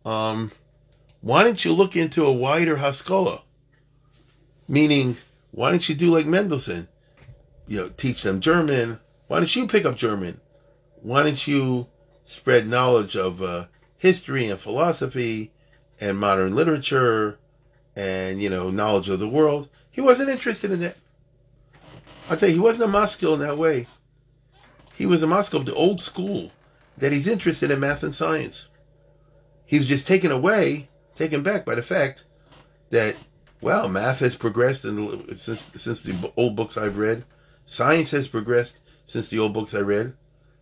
[0.04, 0.50] Um,
[1.20, 3.42] why don't you look into a wider Haskalah?
[4.66, 5.16] Meaning,
[5.52, 6.88] why don't you do like Mendelssohn?
[7.68, 8.98] You know, teach them German.
[9.28, 10.40] Why don't you pick up German?
[11.02, 11.86] Why don't you
[12.24, 13.66] spread knowledge of uh,
[13.98, 15.52] history and philosophy
[16.00, 17.38] and modern literature
[17.94, 19.68] and, you know, knowledge of the world?
[19.90, 20.96] He wasn't interested in that.
[22.30, 23.86] I'll tell you, he wasn't a maskil in that way.
[24.94, 26.50] He was a maskil of the old school
[26.96, 28.68] that he's interested in math and science.
[29.64, 32.24] He was just taken away, taken back by the fact
[32.90, 33.16] that
[33.60, 37.24] well, math has progressed in, since since the old books I've read.
[37.64, 40.14] Science has progressed since the old books I read.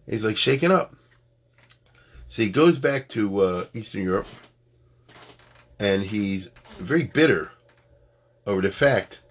[0.07, 0.95] He's like shaken up.
[2.27, 4.27] So he goes back to uh, Eastern Europe,
[5.79, 7.53] and he's very bitter
[8.47, 9.23] over the fact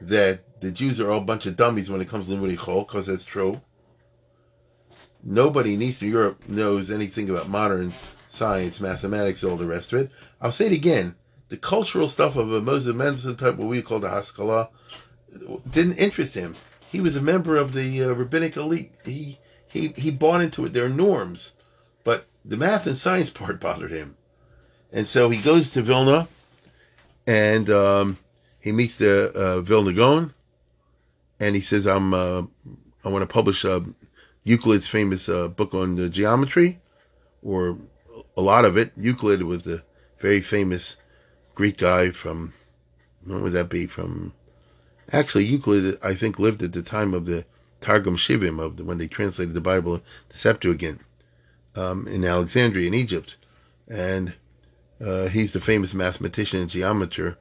[0.00, 2.86] that the Jews are all a bunch of dummies when it comes to Limud Chol,
[2.86, 3.60] because that's true.
[5.22, 7.92] Nobody in Eastern Europe knows anything about modern
[8.28, 10.10] science, mathematics, all the rest of it.
[10.40, 11.16] I'll say it again
[11.48, 14.70] the cultural stuff of a Moses Mendelssohn type, what we call the Haskalah,
[15.70, 16.56] didn't interest him.
[16.88, 18.92] He was a member of the uh, rabbinic elite.
[19.04, 20.72] He he he bought into it.
[20.72, 21.52] Their norms,
[22.44, 24.16] the math and science part bothered him,
[24.92, 26.28] and so he goes to Vilna,
[27.26, 28.18] and um,
[28.60, 30.30] he meets the uh, Vilna
[31.40, 32.42] and he says, "I'm uh,
[33.04, 33.80] I want to publish uh,
[34.44, 36.80] Euclid's famous uh, book on geometry,
[37.42, 37.78] or
[38.36, 38.92] a lot of it.
[38.96, 39.82] Euclid was the
[40.18, 40.96] very famous."
[41.54, 42.52] Greek guy from,
[43.24, 43.86] when would that be?
[43.86, 44.34] From,
[45.12, 47.44] actually, Euclid, I think, lived at the time of the
[47.80, 51.00] Targum Shivim, of the, when they translated the Bible, to Septuagint,
[51.76, 53.36] um, in Alexandria, in Egypt.
[53.88, 54.34] And
[55.04, 57.38] uh, he's the famous mathematician and geometer.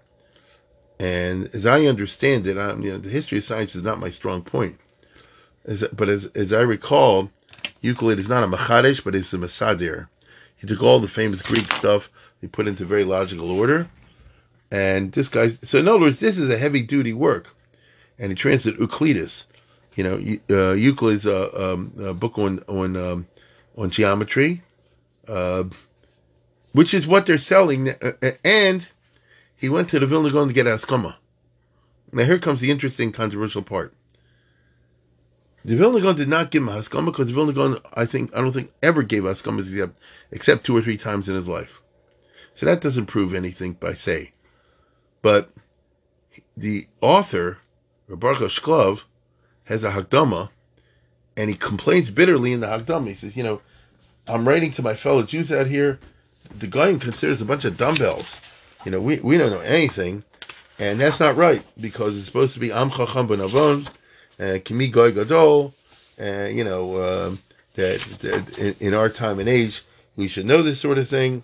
[1.00, 4.10] And as I understand it, I, you know, the history of science is not my
[4.10, 4.80] strong point.
[5.66, 7.32] As, but as, as I recall,
[7.82, 10.08] Euclid is not a Machadesh, but it's a Masadir.
[10.56, 13.90] He took all the famous Greek stuff, he put into very logical order.
[14.72, 17.56] And this guy's, so in other words, this is a heavy duty work.
[18.18, 19.46] And he translated Euclidus.
[19.96, 20.16] You know,
[20.50, 23.28] uh, Euclid's a, um, a, book on, on, um,
[23.78, 24.62] on geometry,
[25.28, 25.64] uh,
[26.72, 27.90] which is what they're selling.
[27.90, 28.88] Uh, and
[29.56, 31.16] he went to the Vilna Gaon to get Haskama.
[32.12, 33.94] Now here comes the interesting controversial part.
[35.66, 38.42] The Vilna Gaon did not give him Haskama because the Vilna Gaon, I think, I
[38.42, 40.00] don't think ever gave Haskama except,
[40.32, 41.82] except two or three times in his life.
[42.54, 44.34] So that doesn't prove anything by say.
[45.22, 45.52] But
[46.58, 47.60] the author,
[48.10, 49.04] Baruch Shklov,
[49.66, 50.50] has a Hakdama,
[51.36, 53.08] and he complains bitterly in the Hakdama.
[53.08, 53.62] He says, you know,
[54.28, 56.00] I'm writing to my fellow Jews out here.
[56.58, 58.40] The guy considers a bunch of dumbbells.
[58.86, 60.24] You know, we, we don't know anything.
[60.80, 63.84] And that's not right, because it's supposed to be Am Chacham Ben Avon,
[64.40, 65.74] uh, Kimi Goy Gadol,
[66.18, 67.36] and, you know, uh,
[67.76, 69.84] that, that in, in, our time and age,
[70.16, 71.44] we should know this sort of thing.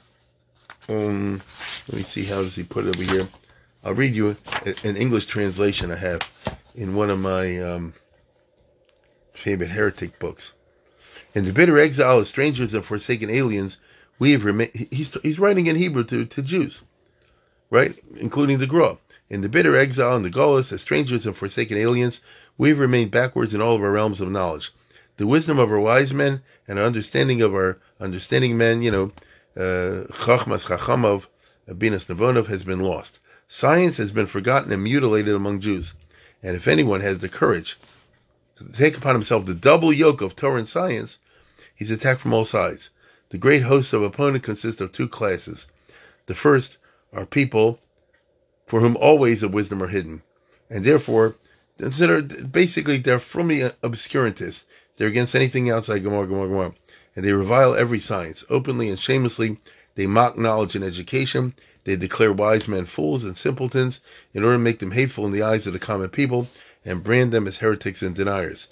[0.89, 1.41] Um,
[1.87, 3.27] let me see, how does he put it over here?
[3.83, 4.35] I'll read you
[4.83, 6.21] an English translation I have
[6.75, 7.93] in one of my um,
[9.39, 10.53] favorite heretic books.
[11.33, 13.79] In the bitter exile of strangers and forsaken aliens,
[14.17, 14.87] we have remained.
[14.91, 16.81] He's, he's writing in Hebrew to, to Jews,
[17.69, 17.95] right?
[18.19, 18.97] Including the Gra.
[19.29, 22.21] In the bitter exile and the Golas, as strangers and forsaken aliens,
[22.57, 24.71] we have remained backwards in all of our realms of knowledge.
[25.17, 29.11] The wisdom of our wise men and our understanding of our understanding men, you know,
[29.55, 31.25] uh, Chachmas Chachamov,
[31.67, 33.19] Binas Navonov, has been lost.
[33.47, 35.93] Science has been forgotten and mutilated among Jews.
[36.41, 37.77] And if anyone has the courage
[38.73, 41.19] take upon himself the double yoke of Torah and science,
[41.75, 42.89] he's attacked from all sides.
[43.29, 45.67] The great hosts of opponents consist of two classes.
[46.25, 46.77] The first
[47.13, 47.79] are people
[48.65, 50.21] for whom all ways of wisdom are hidden,
[50.69, 51.35] and therefore
[51.77, 54.65] considered basically they're fully obscurantists.
[54.97, 56.73] They're against anything outside Gemara, Gemara, Gemara,
[57.15, 59.57] and they revile every science openly and shamelessly.
[59.95, 61.53] They mock knowledge and education,
[61.85, 64.01] they declare wise men fools and simpletons
[64.33, 66.47] in order to make them hateful in the eyes of the common people
[66.85, 68.67] and brand them as heretics and deniers.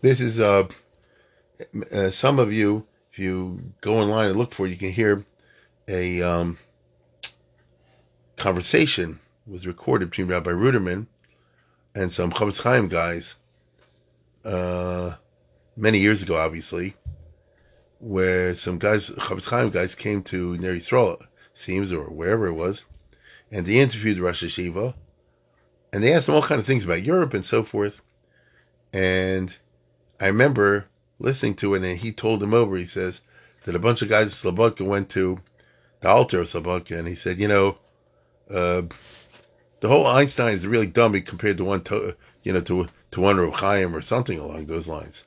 [0.00, 0.68] This is uh,
[1.92, 5.24] uh, some of you, if you go online and look for it, you can hear
[5.88, 6.58] a um,
[8.36, 11.06] conversation was recorded between Rabbi Ruderman
[11.94, 13.36] and some Chofetz Chaim guys
[14.44, 15.14] uh,
[15.76, 16.94] many years ago, obviously,
[17.98, 21.22] where some guys, Chofetz Chaim guys, came to Ner Yisrael
[21.54, 22.84] seems, or wherever it was,
[23.50, 24.94] and they interviewed Rosh Hashiva,
[25.92, 28.00] and they asked him all kinds of things about Europe and so forth.
[28.92, 29.56] And
[30.20, 30.86] I remember
[31.18, 32.76] listening to it, and he told him over.
[32.76, 33.22] He says
[33.64, 35.38] that a bunch of guys at Slobodka went to
[36.00, 37.78] the Alter of Slobodka, and he said, you know,
[38.50, 38.82] uh,
[39.80, 43.38] the whole Einstein is really dummy compared to one, to, you know, to to one
[43.38, 45.24] of Chaim or something along those lines.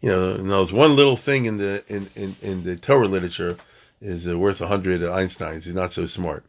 [0.00, 3.08] You know, and there was one little thing in the in, in, in the Torah
[3.08, 3.56] literature
[4.00, 5.64] is worth a hundred Einsteins.
[5.64, 6.44] He's not so smart.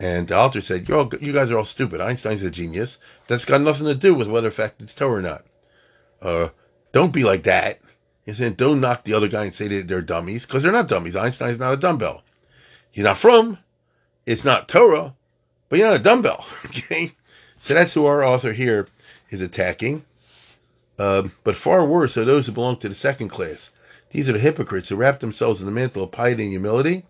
[0.00, 2.00] And the Alter said, you all, you guys are all stupid.
[2.00, 2.96] Einstein's a genius.
[3.26, 5.44] That's got nothing to do with whether in fact it's Torah or not.
[6.22, 6.48] Uh,
[6.92, 7.80] don't be like that.
[8.24, 10.88] He said, don't knock the other guy and say that they're dummies, because they're not
[10.88, 11.16] dummies.
[11.16, 12.22] Einstein's not a dumbbell.
[12.90, 13.58] He's not frum.
[14.24, 15.14] It's not Torah,
[15.68, 16.46] but he's not a dumbbell.
[16.66, 17.12] Okay?
[17.58, 18.86] So that's who our author here
[19.28, 20.06] is attacking.
[20.98, 23.70] Uh, but far worse are those who belong to the second class.
[24.10, 27.04] These are the hypocrites who wrap themselves in the mantle of piety and humility,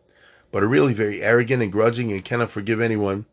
[0.51, 3.27] but are really very arrogant and grudging and cannot forgive anyone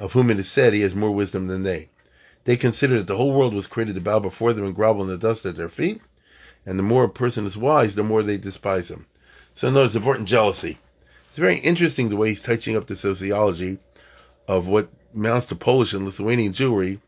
[0.00, 1.88] of whom it is said he has more wisdom than they.
[2.44, 5.08] They consider that the whole world was created to bow before them and grovel in
[5.08, 6.02] the dust at their feet,
[6.66, 9.06] and the more a person is wise, the more they despise him.
[9.54, 10.78] So notice important jealousy.
[11.28, 13.78] It's very interesting the way he's touching up the sociology
[14.46, 16.98] of what amounts to Polish and Lithuanian Jewry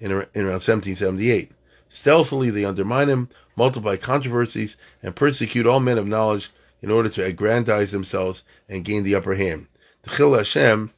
[0.00, 1.50] in, in around 1778.
[1.88, 6.50] Stealthily, they undermine him, multiply controversies, and persecute all men of knowledge
[6.84, 9.66] in order to aggrandize themselves and gain the upper hand.
[10.02, 10.90] The Chil Hashem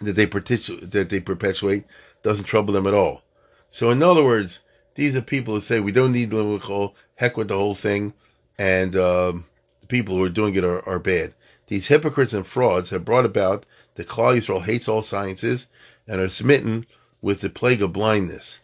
[0.00, 1.84] that they, that they perpetuate
[2.24, 3.22] doesn't trouble them at all.
[3.70, 4.62] So, in other words,
[4.96, 8.14] these are people who say we don't need lyrical, heck with the whole thing,
[8.58, 9.44] and um,
[9.80, 11.34] the people who are doing it are, are bad.
[11.68, 15.68] These hypocrites and frauds have brought about that Klal Yisrael hates all sciences
[16.08, 16.84] and are smitten
[17.22, 18.58] with the plague of blindness.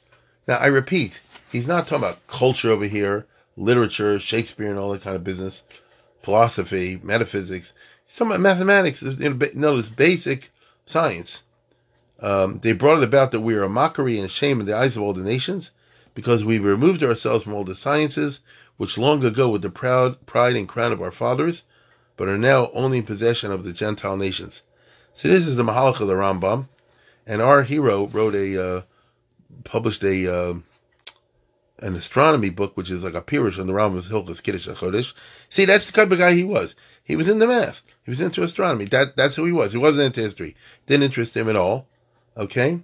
[0.49, 1.21] Now, I repeat,
[1.53, 5.63] he's not talking about culture over here, literature, Shakespeare, and all that kind of business,
[6.27, 7.73] philosophy, metaphysics.
[8.05, 10.51] He's talking about mathematics, this basic
[10.85, 11.45] science.
[12.19, 14.77] Um, they brought it about that we are a mockery and a shame in the
[14.77, 15.71] eyes of all the nations
[16.17, 18.41] because we removed ourselves from all the sciences
[18.77, 21.63] which long ago were the proud pride and crown of our fathers,
[22.17, 24.65] but are now only in possession of the Gentile nations.
[25.15, 26.69] So this is the Mahalach of the Rambam,
[27.25, 28.83] and our hero wrote a uh,
[29.63, 30.55] published a uh,
[31.81, 35.13] an astronomy book, which is like a Pirush on the Rambam's Hilchas Kiddush Chodesh.
[35.49, 36.75] See, that's the type of guy he was.
[37.05, 37.83] He was into math.
[38.05, 38.87] He was into astronomy.
[38.87, 39.73] That that's who he was.
[39.73, 40.57] He wasn't into history.
[40.87, 41.87] Didn't interest him at all.
[42.37, 42.81] Okay,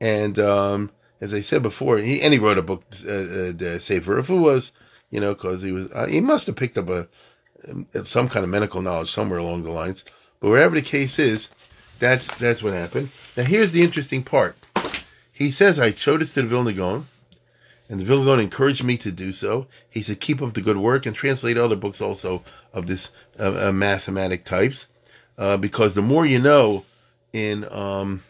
[0.00, 3.78] and um, as I said before, he and he wrote a book, uh, uh, the
[3.80, 4.72] Sefer If was,
[5.10, 7.08] you know, because he was uh, he must have picked up a
[8.04, 10.04] some kind of medical knowledge somewhere along the lines.
[10.40, 11.48] But wherever the case is,
[11.98, 13.10] that's that's what happened.
[13.36, 14.56] Now here's the interesting part.
[15.32, 17.06] He says I showed this to the Vilna Gaon,
[17.90, 19.66] and the Vilna Gaon encouraged me to do so.
[19.90, 23.68] He said keep up the good work and translate other books also of this uh,
[23.68, 24.86] uh, mathematic types,
[25.36, 26.84] uh, because the more you know
[27.32, 28.22] in um,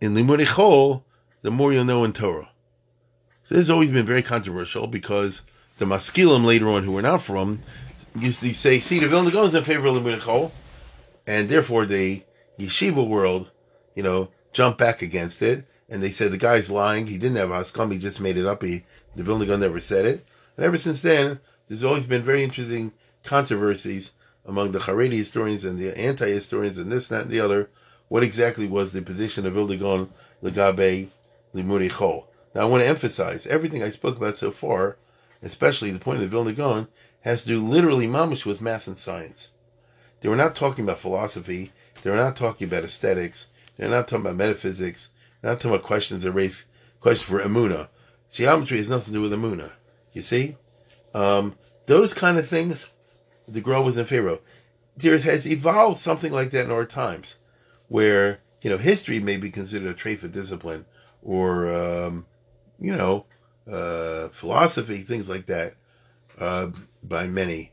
[0.00, 1.02] in Limud Chol,
[1.40, 2.50] the more you'll know in Torah.
[3.44, 5.42] So this has always been very controversial because
[5.78, 7.60] the Maskilim later on, who were not frum,
[8.14, 10.50] used to say, see, the Vilna is in favor of Limud Chol,
[11.26, 12.24] and therefore the
[12.58, 13.50] yeshiva world,
[13.94, 17.06] you know, jumped back against it, and they said the guy's lying.
[17.06, 17.90] He didn't have Haskam.
[17.90, 18.62] He just made it up.
[18.62, 18.84] He
[19.14, 20.26] the Vilna Gaon never said it.
[20.56, 22.92] And ever since then, there's always been very interesting
[23.24, 24.12] controversies
[24.44, 27.70] among the Haredi historians and the anti-historians and this, that, and the other.
[28.08, 30.12] What exactly was the position of Vilna Gaon
[30.42, 31.08] Legabe
[31.54, 32.26] Limudei Chol?
[32.54, 34.96] Now, I want to emphasize everything I spoke about so far,
[35.42, 36.88] especially the point of Gaon,
[37.22, 39.50] has to do literally mamish with math and science.
[40.20, 41.72] They were not talking about philosophy.
[42.02, 43.48] They were not talking about aesthetics.
[43.76, 45.10] They're not talking about metaphysics.
[45.46, 46.66] Not talking about questions that raise
[47.00, 47.88] questions for emuna.
[48.32, 49.70] Geometry has nothing to do with emuna.
[50.12, 50.56] You see,
[51.14, 51.54] um,
[51.86, 52.84] those kind of things.
[53.46, 54.40] The girl was in Pharaoh.
[54.96, 57.36] There has evolved something like that in our times,
[57.86, 60.84] where you know history may be considered a trait for discipline,
[61.22, 62.26] or um,
[62.80, 63.26] you know,
[63.70, 65.76] uh, philosophy, things like that,
[66.40, 66.70] uh,
[67.04, 67.70] by many.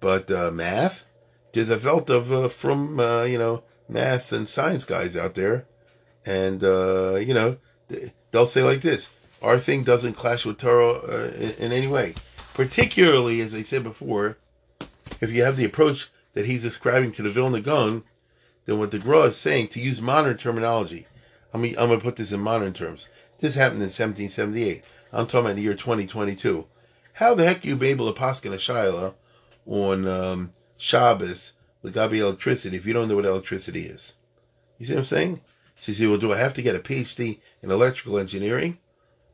[0.00, 1.04] But uh, math,
[1.52, 5.66] there's a felt of uh, from uh, you know math and science guys out there,
[6.24, 7.56] and uh, you know
[8.30, 9.10] they'll say like this:
[9.42, 12.18] our thing doesn't clash with Torah uh, in, in, any way.
[12.52, 14.38] Particularly, as I said before,
[15.20, 18.04] if you have the approach that he's ascribing to the Vilna Gaon,
[18.66, 21.06] then what the Gra is saying to use modern terminology.
[21.52, 23.08] I'm going to put this in modern terms.
[23.38, 24.84] This happened in 1778.
[25.12, 26.66] I'm talking about the year 2022.
[27.14, 29.14] How the heck you be able to paskin a shaila
[29.66, 31.54] on um, Shabbos
[31.84, 34.14] Legabi electricity if you don't know what electricity is.
[34.78, 35.40] You see what I'm saying?
[35.80, 38.76] So said, well, do I have to get a PhD in electrical engineering?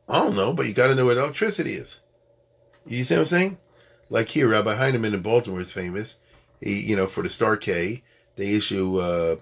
[0.07, 1.99] I don't know, but you got to know what electricity is.
[2.85, 3.57] You see what I'm saying?
[4.09, 6.19] Like here, Rabbi Heinemann in Baltimore is famous.
[6.61, 8.01] He, you know, for the Star K,
[8.37, 9.35] they issue uh,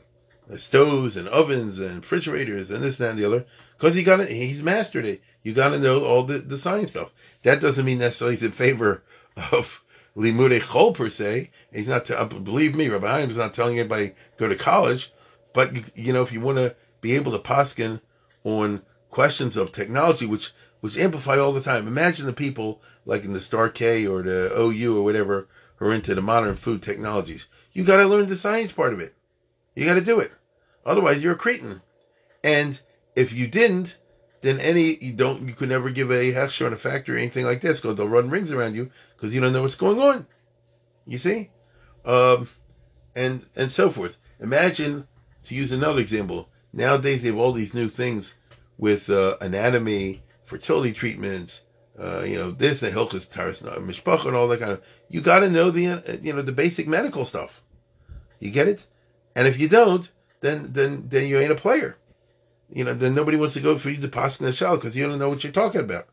[0.57, 3.45] stoves and ovens and refrigerators and this, and that, and the other.
[3.77, 5.21] Because he got it, he's mastered it.
[5.43, 7.11] You got to know all the, the science stuff.
[7.43, 9.03] That doesn't mean necessarily he's in favor
[9.51, 9.83] of
[10.17, 11.51] limudei chol per se.
[11.71, 12.07] He's not.
[12.07, 15.11] T- uh, believe me, Rabbi Haim is not telling anybody go to college.
[15.53, 16.75] But you, you know, if you want to
[17.05, 18.01] be able to poskin
[18.43, 18.81] on
[19.11, 20.51] questions of technology, which
[20.81, 21.87] which amplify all the time.
[21.87, 25.93] Imagine the people like in the Star K or the OU or whatever who are
[25.93, 27.47] into the modern food technologies.
[27.73, 29.13] You got to learn the science part of it.
[29.75, 30.31] You got to do it.
[30.83, 31.81] Otherwise, you're a cretin.
[32.43, 32.79] And
[33.15, 33.99] if you didn't,
[34.41, 37.45] then any you don't you could never give a hechsher in a factory or anything
[37.45, 40.25] like this because they'll run rings around you because you don't know what's going on.
[41.05, 41.51] You see,
[42.03, 42.47] um,
[43.15, 44.17] and and so forth.
[44.39, 45.07] Imagine
[45.43, 46.49] to use another example.
[46.75, 48.35] Nowadays they have all these new things
[48.77, 51.61] with uh, anatomy, fertility treatments.
[51.97, 54.83] Uh, you know this and hilchas taras mishpacha and all that kind of.
[55.09, 57.63] You got to know the uh, you know the basic medical stuff.
[58.39, 58.85] You get it,
[59.35, 60.11] and if you don't,
[60.41, 61.97] then then then you ain't a player
[62.71, 64.95] you know, then nobody wants to go for you to pass in the shell because
[64.95, 66.05] you don't know what you're talking about.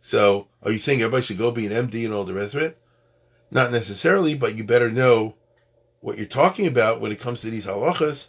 [0.00, 2.62] So, are you saying everybody should go be an MD and all the rest of
[2.62, 2.78] it?
[3.50, 5.36] Not necessarily, but you better know
[6.00, 8.28] what you're talking about when it comes to these halachas.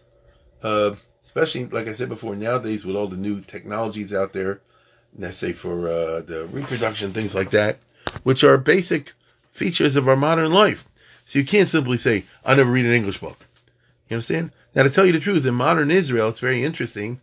[0.61, 0.95] Uh,
[1.35, 4.61] especially, like I said before, nowadays with all the new technologies out there,
[5.17, 7.79] let's say for uh, the reproduction, things like that,
[8.21, 9.13] which are basic
[9.51, 10.87] features of our modern life.
[11.25, 13.47] So you can't simply say, I never read an English book.
[14.09, 14.51] You understand?
[14.75, 17.19] Now, to tell you the truth, in modern Israel, it's very interesting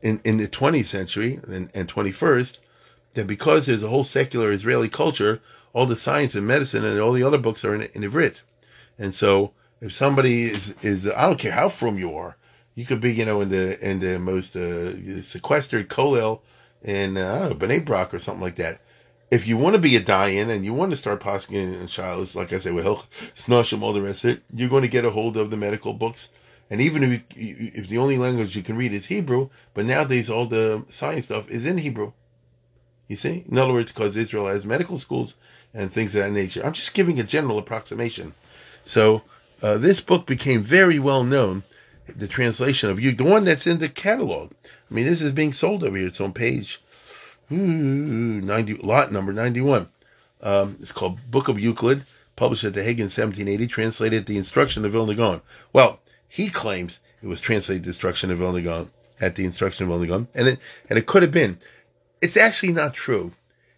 [0.00, 2.58] in, in the 20th century and, and 21st
[3.14, 5.40] that because there's a whole secular Israeli culture,
[5.72, 8.42] all the science and medicine and all the other books are in, in Ivrit.
[8.98, 12.36] And so if somebody is, is, I don't care how frum you are,
[12.74, 16.40] you could be, you know, in the, in the most, uh, sequestered kollel
[16.82, 18.80] in, uh, I don't know, Bnei Brak or something like that.
[19.30, 22.36] If you want to be a Dayan and you want to start posking and shilas,
[22.36, 23.00] like I said, Hilch,
[23.34, 25.94] Snoshim, all the rest of it, you're going to get a hold of the medical
[25.94, 26.30] books
[26.72, 30.30] and even if you, if the only language you can read is Hebrew, but nowadays
[30.30, 32.12] all the science stuff is in Hebrew.
[33.08, 35.36] You see, in other words, because Israel has medical schools
[35.74, 36.64] and things of that nature.
[36.64, 38.32] I'm just giving a general approximation.
[38.86, 39.20] So
[39.62, 41.64] uh, this book became very well known.
[42.08, 44.52] The translation of you, the one that's in the catalog.
[44.90, 46.08] I mean, this is being sold over here.
[46.08, 46.80] It's on page
[47.48, 49.88] 90, lot number 91.
[50.42, 54.36] Um, it's called Book of Euclid, published at The Hague in 1780, translated at The
[54.36, 55.42] Instruction of Vilna Gaon.
[55.72, 58.90] Well, he claims it was translated The Instruction of Vilna Gaon
[59.22, 60.58] at the instruction of Vilna Gaon, and it,
[60.90, 61.58] and it could have been.
[62.20, 63.32] It's actually not true.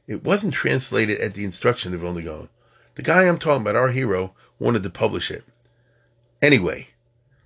[0.07, 2.49] It wasn't translated at the instruction of Vilna Gaon.
[2.95, 5.45] The guy I'm talking about, our hero, wanted to publish it.
[6.41, 6.89] Anyway,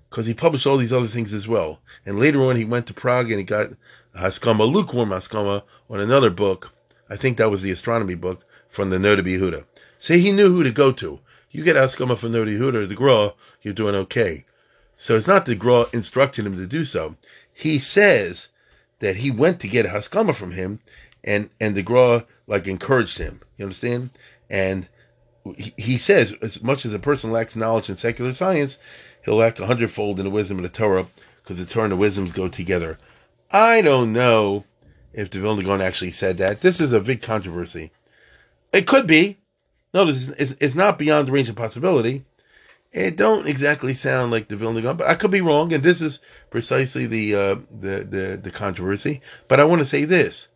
[0.09, 1.81] because he published all these other things as well.
[2.07, 3.71] And later on, he went to Prague and he got
[4.17, 6.73] Haskama, lukewarm Haskama, on another book.
[7.11, 9.65] I think that was the astronomy book from the Noda B'Yehuda.
[9.99, 11.21] So he knew who to go to.
[11.51, 14.45] You get Haskama from Noda B'Yehuda, the Gra, you're doing okay.
[14.97, 17.17] So it's not the Gra instructing him to do so.
[17.53, 18.49] He says
[18.99, 20.81] that he went to get Haskama from him,
[21.25, 23.41] and and the Gra like encouraged him.
[23.57, 24.11] You understand?
[24.51, 24.89] And
[25.57, 28.79] he says, as much as a person lacks knowledge in secular science,
[29.29, 31.07] he'll lack a hundredfold in the wisdom of the Torah,
[31.43, 32.99] because the Torah and the wisdoms go together.
[33.51, 34.65] I don't know
[35.13, 36.63] if the Vilna Gaon actually said that.
[36.63, 37.91] This is a big controversy.
[38.73, 39.37] It could be.
[39.93, 42.25] No, it's, it's not beyond the range of possibility.
[42.91, 46.01] It don't exactly sound like the Vilna Gaon, but I could be wrong, and this
[46.01, 49.21] is precisely the uh, the, the the controversy.
[49.47, 50.49] But I want to say this: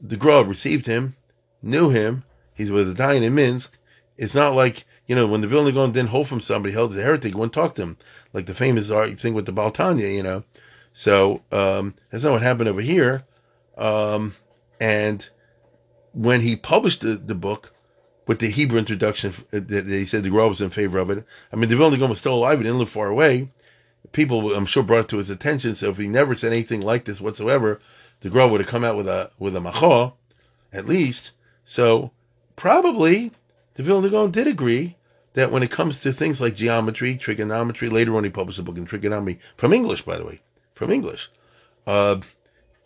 [0.00, 1.16] the Gra received him,
[1.62, 2.24] knew him.
[2.54, 3.76] He was dying in Minsk.
[4.16, 6.98] It's not like you know when the Vilna Gaon didn't hold from somebody, held as
[6.98, 7.96] a heretic, wouldn't talk to him,
[8.32, 8.90] like the famous
[9.20, 10.44] thing with the Baal Tanya, you know.
[10.92, 13.24] So um, that's not what happened over here.
[13.76, 14.34] Um,
[14.80, 15.28] and
[16.12, 17.72] when he published the, the book
[18.26, 21.24] with the Hebrew introduction, uh, that he said the Gra was in favor of it.
[21.52, 23.50] I mean, the Vilna Gaon was still alive; he didn't live far away.
[24.12, 25.74] People, I'm sure, brought it to his attention.
[25.74, 27.80] So if he never said anything like this whatsoever,
[28.20, 30.12] the Gra would have come out with a with a macha,
[30.70, 31.30] at least.
[31.64, 32.10] So
[32.56, 33.32] probably
[33.74, 34.96] the Vilna Gaon did agree
[35.34, 38.76] that when it comes to things like geometry, trigonometry, later on he published a book
[38.76, 40.40] in trigonometry from English, by the way,
[40.74, 41.30] from English,
[41.86, 42.20] uh,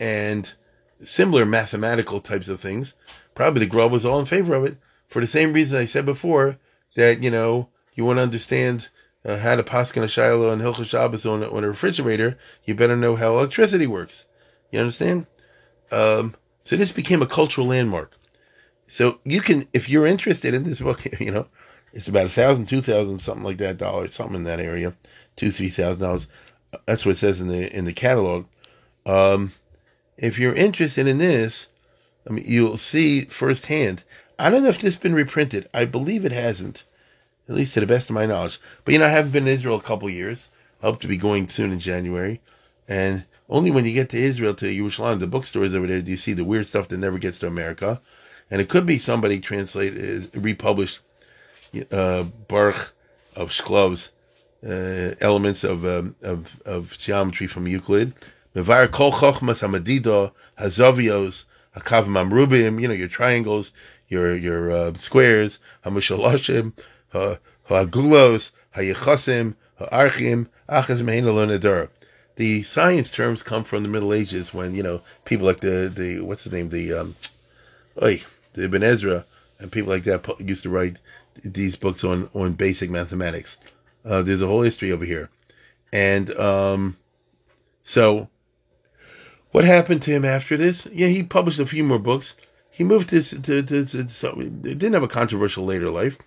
[0.00, 0.54] and
[1.02, 2.94] similar mathematical types of things.
[3.34, 4.76] Probably the Gra was all in favor of it
[5.06, 6.58] for the same reason I said before
[6.94, 8.88] that you know you want to understand
[9.24, 12.38] uh, how to paskin a shiloh and hilchah Shabbos on, on a refrigerator.
[12.64, 14.26] You better know how electricity works.
[14.70, 15.26] You understand?
[15.90, 18.16] Um, so this became a cultural landmark.
[18.86, 21.46] So you can, if you're interested in this book, you know,
[21.92, 24.94] it's about a thousand, two thousand, something like that dollars, something in that area,
[25.36, 26.26] two, three thousand dollars.
[26.86, 28.46] That's what it says in the in the catalog.
[29.04, 29.52] Um,
[30.16, 31.68] if you're interested in this,
[32.28, 34.04] I mean, you'll see firsthand.
[34.38, 35.68] I don't know if this has been reprinted.
[35.74, 36.84] I believe it hasn't,
[37.48, 38.58] at least to the best of my knowledge.
[38.84, 40.48] But you know, I haven't been in Israel a couple years.
[40.82, 42.40] I hope to be going soon in January,
[42.88, 46.16] and only when you get to Israel, to Yerushalayim, the bookstores over there, do you
[46.16, 48.00] see the weird stuff that never gets to America.
[48.50, 51.00] And it could be somebody translated, republished
[51.90, 52.92] uh, Baruch
[53.36, 54.12] of Shklov's
[54.66, 58.14] uh, elements of, um, of of geometry from Euclid.
[58.54, 61.44] Mevar kol chochmas hamadido hazavios
[61.76, 62.80] hakav mamrubim.
[62.80, 63.72] You know your triangles,
[64.08, 66.72] your your uh, squares, hamushaloshim,
[67.12, 71.88] ha'agulos, hayechasim, ha'archim, achaz mehin
[72.36, 76.20] the science terms come from the Middle Ages when you know people like the the
[76.20, 77.14] what's the name the um,
[78.02, 78.22] oy,
[78.54, 79.24] the Ibn Ezra
[79.58, 80.98] and people like that used to write
[81.42, 83.58] these books on on basic mathematics.
[84.04, 85.30] Uh, there's a whole history over here,
[85.92, 86.96] and um,
[87.82, 88.28] so
[89.50, 90.86] what happened to him after this?
[90.92, 92.36] Yeah, he published a few more books.
[92.70, 96.18] He moved to to, to, to so, didn't have a controversial later life.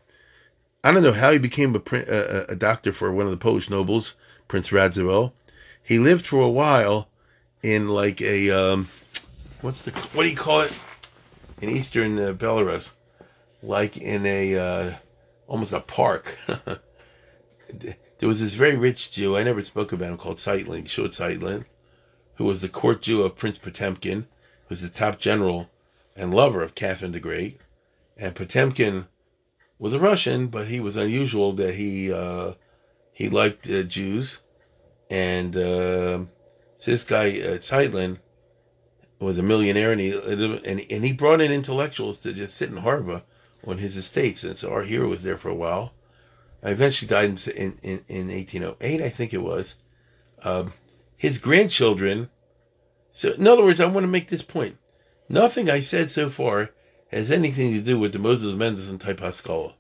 [0.84, 3.70] I don't know how he became a, a, a doctor for one of the Polish
[3.70, 4.14] nobles,
[4.48, 5.32] Prince Radziwill
[5.86, 7.08] he lived for a while
[7.62, 8.88] in like a um,
[9.62, 10.78] what's the what do you call it
[11.62, 12.92] in eastern uh, Belarus,
[13.66, 14.94] like in a uh,
[15.48, 16.40] almost a park.
[16.48, 21.66] there was this very rich Jew I never spoke about him called Zeitlin, Short Zeitlin,
[22.36, 25.70] who was the court Jew of Prince Potemkin, who was the top general
[26.16, 27.60] and lover of Catherine the Great,
[28.18, 29.08] and Potemkin
[29.78, 32.54] was a Russian, but he was unusual that he uh,
[33.12, 34.42] he liked uh, Jews
[35.10, 36.20] and uh,
[36.78, 38.20] so this guy uh, Zeitlin
[39.20, 42.78] was a millionaire, and he and, and he brought in intellectuals to just sit in
[42.78, 43.22] Harvard
[43.66, 45.94] on his estates, and so our hero was there for a while.
[46.64, 49.80] I eventually died in in, in 1808, I think it was.
[50.44, 50.74] Um,
[51.16, 52.30] his grandchildren.
[53.12, 54.78] So, in other words, I want to make this point.
[55.30, 56.72] Nothing I said so far
[57.10, 59.74] has anything to do with the Moses Mendelssohn type Haskalah.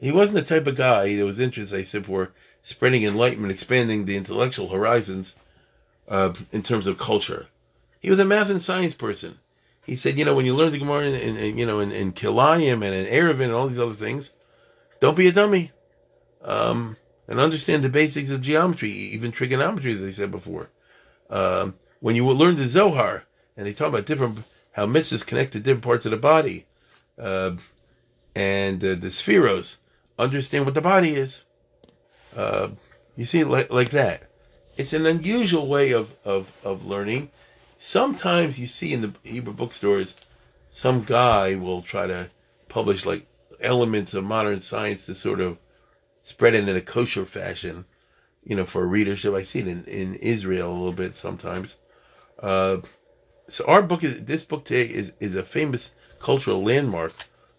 [0.00, 2.32] He wasn't the type of guy that was interested, I said before,
[2.62, 5.42] spreading enlightenment, expanding the intellectual horizons
[6.08, 7.48] uh, in terms of culture.
[8.00, 9.38] He was a math and science person.
[9.86, 12.12] He said, you know, when you learn the Gemara in, in you know in, in
[12.12, 14.32] Kilayim and in Eruvin and all these other things,
[15.00, 15.70] don't be a dummy,
[16.42, 16.96] um,
[17.28, 20.70] and understand the basics of geometry, even trigonometry, as I said before.
[21.30, 23.24] Um, when you learn the Zohar
[23.56, 26.66] and they talk about different how mitzvahs connect to different parts of the body,
[27.18, 27.52] uh,
[28.34, 29.78] and uh, the sefiros
[30.18, 31.44] understand what the body is.
[32.36, 32.68] Uh,
[33.16, 34.24] you see, like like that.
[34.76, 37.30] It's an unusual way of, of, of learning.
[37.78, 40.16] Sometimes you see in the Hebrew bookstores,
[40.70, 42.30] some guy will try to
[42.68, 43.26] publish like
[43.60, 45.58] elements of modern science to sort of
[46.22, 47.84] spread it in a kosher fashion,
[48.44, 49.34] you know, for readership.
[49.34, 51.78] I see it in, in Israel a little bit sometimes.
[52.40, 52.78] Uh,
[53.48, 57.12] so our book is this book today is is a famous cultural landmark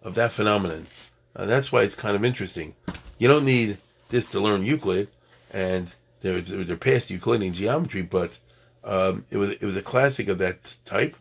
[0.04, 0.88] of that phenomenon.
[1.36, 2.76] Uh, that's why it's kind of interesting.
[3.18, 3.78] You don't need
[4.10, 5.10] this to learn Euclid,
[5.54, 8.40] and there's they're past Euclidean geometry, but
[8.88, 11.16] um, it was it was a classic of that type.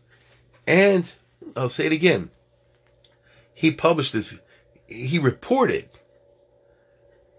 [0.67, 1.13] And
[1.57, 2.31] I'll say it again.
[3.53, 4.41] He published this.
[4.89, 5.89] He reported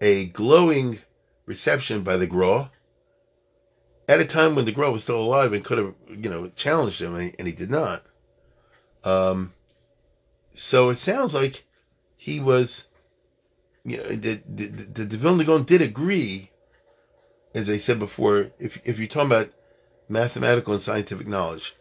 [0.00, 0.98] a glowing
[1.46, 2.70] reception by the Gra
[4.06, 7.00] at a time when the Gra was still alive and could have, you know, challenged
[7.00, 8.02] him, and he, did not.
[9.04, 9.54] Um,
[10.52, 11.64] so it sounds like
[12.16, 12.88] he was,
[13.84, 16.50] you know, the the, the, the Vilna did agree,
[17.54, 19.52] as I said before, if if you're talking about
[20.08, 21.74] mathematical and scientific knowledge,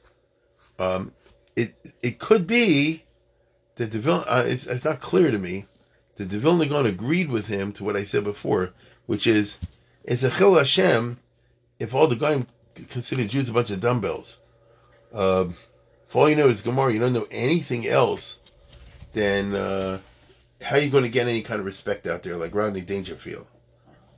[0.79, 1.11] um,
[1.55, 3.03] it it could be
[3.75, 5.65] that the Vilna, uh, it's it's not clear to me
[6.17, 8.73] that the Vilna Gaon agreed with him to what I said before,
[9.05, 9.59] which is
[10.03, 11.19] it's a chil Hashem
[11.79, 12.45] if all the guys
[12.89, 14.39] consider Jews a bunch of dumbbells.
[16.07, 18.39] If all you know is Gemara, you don't know anything else,
[19.13, 19.99] then uh,
[20.63, 23.47] how are you going to get any kind of respect out there like Rodney Dangerfield?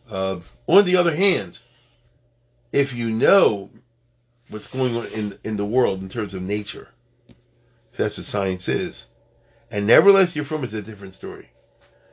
[0.10, 1.60] Uh, on the other hand,
[2.72, 3.72] if you know
[4.50, 6.90] what's going on in in the world in terms of nature,
[7.96, 9.08] that's what science is,
[9.72, 11.50] and nevertheless you're frum is a different story.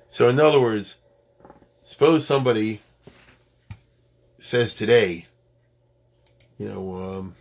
[0.09, 0.99] So in other words,
[1.83, 2.81] suppose somebody
[4.39, 5.27] says today
[6.59, 7.35] you know, um,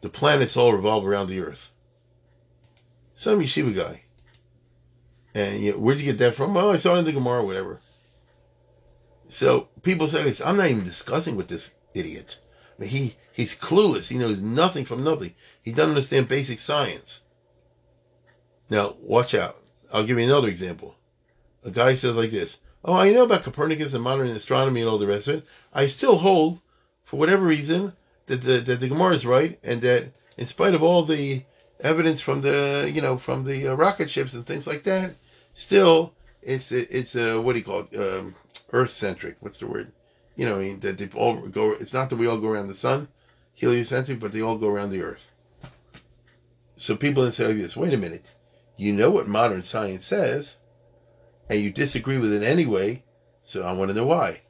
[0.00, 1.70] the planets all revolve around the Earth.
[3.14, 4.02] Some yeshiva guy.
[5.34, 6.56] And you know, where'd you get that from?
[6.56, 7.80] Oh, I saw it in the Gemara whatever.
[9.28, 10.40] So people say this.
[10.40, 12.38] I'm not even discussing with this idiot.
[12.76, 14.08] I mean, he he's clueless.
[14.08, 15.34] He knows nothing from nothing.
[15.62, 17.22] He doesn't understand basic science.
[18.70, 19.56] Now, watch out.
[19.92, 20.96] I'll give you another example.
[21.64, 22.58] A guy says like this.
[22.84, 25.46] Oh, I know about Copernicus and modern astronomy and all the rest of it.
[25.72, 26.60] I still hold,
[27.04, 27.92] for whatever reason,
[28.26, 31.44] that the, that the Gemara is right, and that in spite of all the
[31.80, 35.14] evidence from the you know from the uh, rocket ships and things like that,
[35.54, 37.96] still it's it's a what do you call it?
[37.96, 38.34] Um,
[38.72, 39.36] Earth centric.
[39.40, 39.92] What's the word?
[40.34, 41.72] You know, that they all go.
[41.72, 43.08] It's not that we all go around the sun,
[43.54, 45.30] heliocentric, but they all go around the Earth.
[46.76, 48.34] So people then say like this: Wait a minute,
[48.76, 50.56] you know what modern science says,
[51.48, 53.04] and you disagree with it anyway.
[53.42, 54.42] So I want to know why.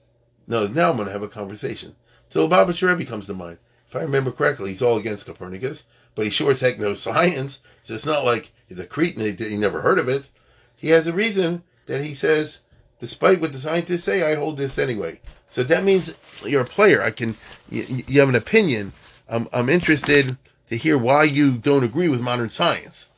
[0.47, 1.97] No, now I'm going to have a conversation.
[2.29, 3.59] So Lubavitcher Rebbe comes to mind.
[3.87, 5.85] If I remember correctly, he's all against Copernicus,
[6.15, 7.61] but he sure as heck knows science.
[7.83, 10.31] So it's not like he's a cretin, he, he never heard of it.
[10.77, 12.61] He has a reason that he says,
[12.99, 15.21] despite what the scientists say, I hold this anyway.
[15.53, 16.15] So that means
[16.47, 17.03] you're a player.
[17.03, 17.37] I can,
[17.71, 18.93] you, you have an opinion.
[19.29, 20.39] I'm, I'm interested
[20.69, 23.11] to hear why you don't agree with modern science.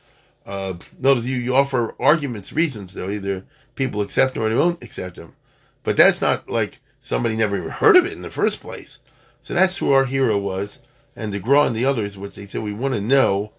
[0.45, 3.09] Uh, notice you, you offer arguments, reasons, though.
[3.09, 5.37] Either people accept them or they won't accept them.
[5.83, 8.99] But that's not like somebody never even heard of it in the first place.
[9.39, 10.79] So that's who our hero was,
[11.15, 13.53] and the Gra and the others, which they said we want to know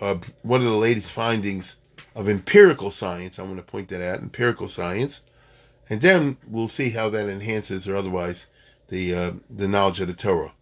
[0.00, 1.76] uh, what are the latest findings
[2.14, 3.38] of empirical science.
[3.38, 5.20] I want to point that out, empirical science,
[5.88, 8.48] and then we'll see how that enhances or otherwise
[8.88, 10.52] the uh, the knowledge of the Torah.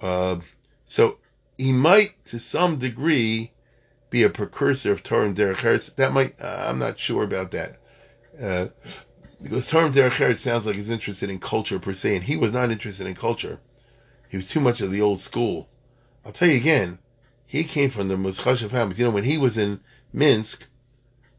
[0.00, 0.40] Uh,
[0.84, 1.18] so
[1.56, 3.52] he might, to some degree,
[4.10, 5.94] be a precursor of Torah and Derech Eretz.
[5.96, 7.78] That might, uh, I'm not sure about that.
[8.40, 8.68] Uh,
[9.42, 12.36] because Torah and Derech Eretz sounds like he's interested in culture per se, and he
[12.36, 13.60] was not interested in culture.
[14.28, 15.68] He was too much of the old school.
[16.24, 16.98] I'll tell you again,
[17.46, 18.98] he came from the Muskasha families.
[18.98, 19.80] You know, when he was in
[20.12, 20.66] Minsk,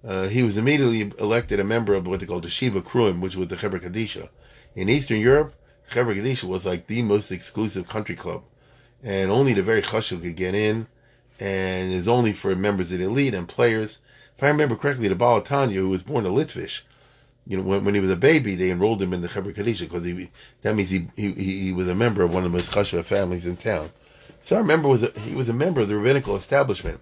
[0.06, 3.36] uh, he was immediately elected a member of what they called the Shiva Krum, which
[3.36, 4.30] was the Chevra Kadisha.
[4.76, 5.54] In Eastern Europe,
[5.92, 8.44] Chevra Kadisha was like the most exclusive country club.
[9.04, 10.88] And only the very chashuv could get in,
[11.40, 14.00] and it's only for members of the elite and players.
[14.36, 16.82] If I remember correctly, the Baal HaTanya, who was born a Litvish,
[17.48, 19.82] you know, when, when he was a baby, they enrolled him in the Chevra Kadisha
[19.82, 20.30] because he
[20.62, 23.46] that means he, he he was a member of one of the most chashuv families
[23.46, 23.90] in town.
[24.42, 27.02] So I remember was a, he was a member of the rabbinical establishment,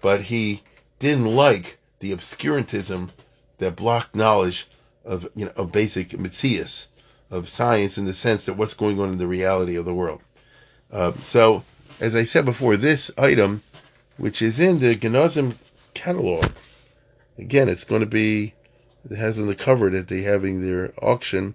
[0.00, 0.62] but he
[0.98, 3.08] didn't like the obscurantism
[3.56, 4.66] that blocked knowledge
[5.06, 6.88] of you know of basic mitzias,
[7.30, 10.20] of science in the sense that what's going on in the reality of the world.
[10.92, 11.64] Uh, so,
[11.98, 13.62] as I said before, this item,
[14.18, 15.58] which is in the Genazym
[15.94, 16.46] catalog,
[17.38, 18.52] again, it's going to be
[19.10, 21.54] it has on the cover that they're having their auction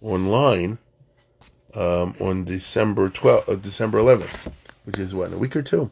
[0.00, 0.78] online
[1.74, 4.52] um, on December 12th, uh, December 11th,
[4.84, 5.90] which is what, in a week or two.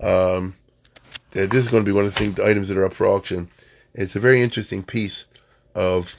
[0.00, 0.56] Um,
[1.44, 3.06] this is going to be one of the, things, the items that are up for
[3.06, 3.50] auction.
[3.92, 5.26] It's a very interesting piece
[5.74, 6.16] of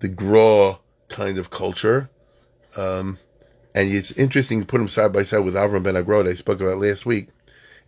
[0.00, 0.78] the Gra
[1.08, 2.08] kind of culture.
[2.76, 3.18] Um,
[3.74, 6.60] and it's interesting to put them side by side with Avram Ben Agra I spoke
[6.60, 7.28] about last week,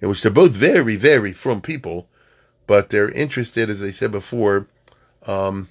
[0.01, 2.09] in which they're both very, very frum people,
[2.67, 4.67] but they're interested, as I said before,
[5.27, 5.69] um,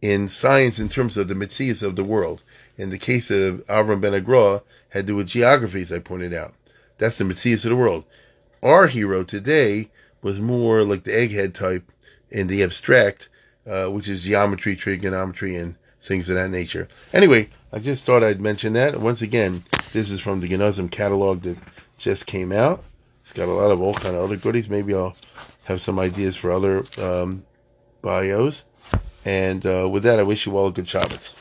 [0.00, 2.42] in science in terms of the mitzias of the world.
[2.76, 4.22] In the case of Avram Ben had
[4.92, 6.54] to do with geography, as I pointed out.
[6.98, 8.04] That's the mitzias of the world.
[8.62, 9.90] Our hero today
[10.22, 11.90] was more like the egghead type
[12.30, 13.28] in the abstract,
[13.66, 16.88] uh, which is geometry, trigonometry, and things of that nature.
[17.12, 19.00] Anyway, I just thought I'd mention that.
[19.00, 19.62] Once again,
[19.92, 21.58] this is from the Genazym catalog that
[21.98, 22.84] just came out.
[23.22, 24.70] It's got a lot of all kind of other goodies.
[24.70, 25.14] Maybe I'll
[25.64, 27.44] have some ideas for other um,
[28.00, 28.64] bios.
[29.24, 31.34] And uh, with that, I wish you all a good Shabbos.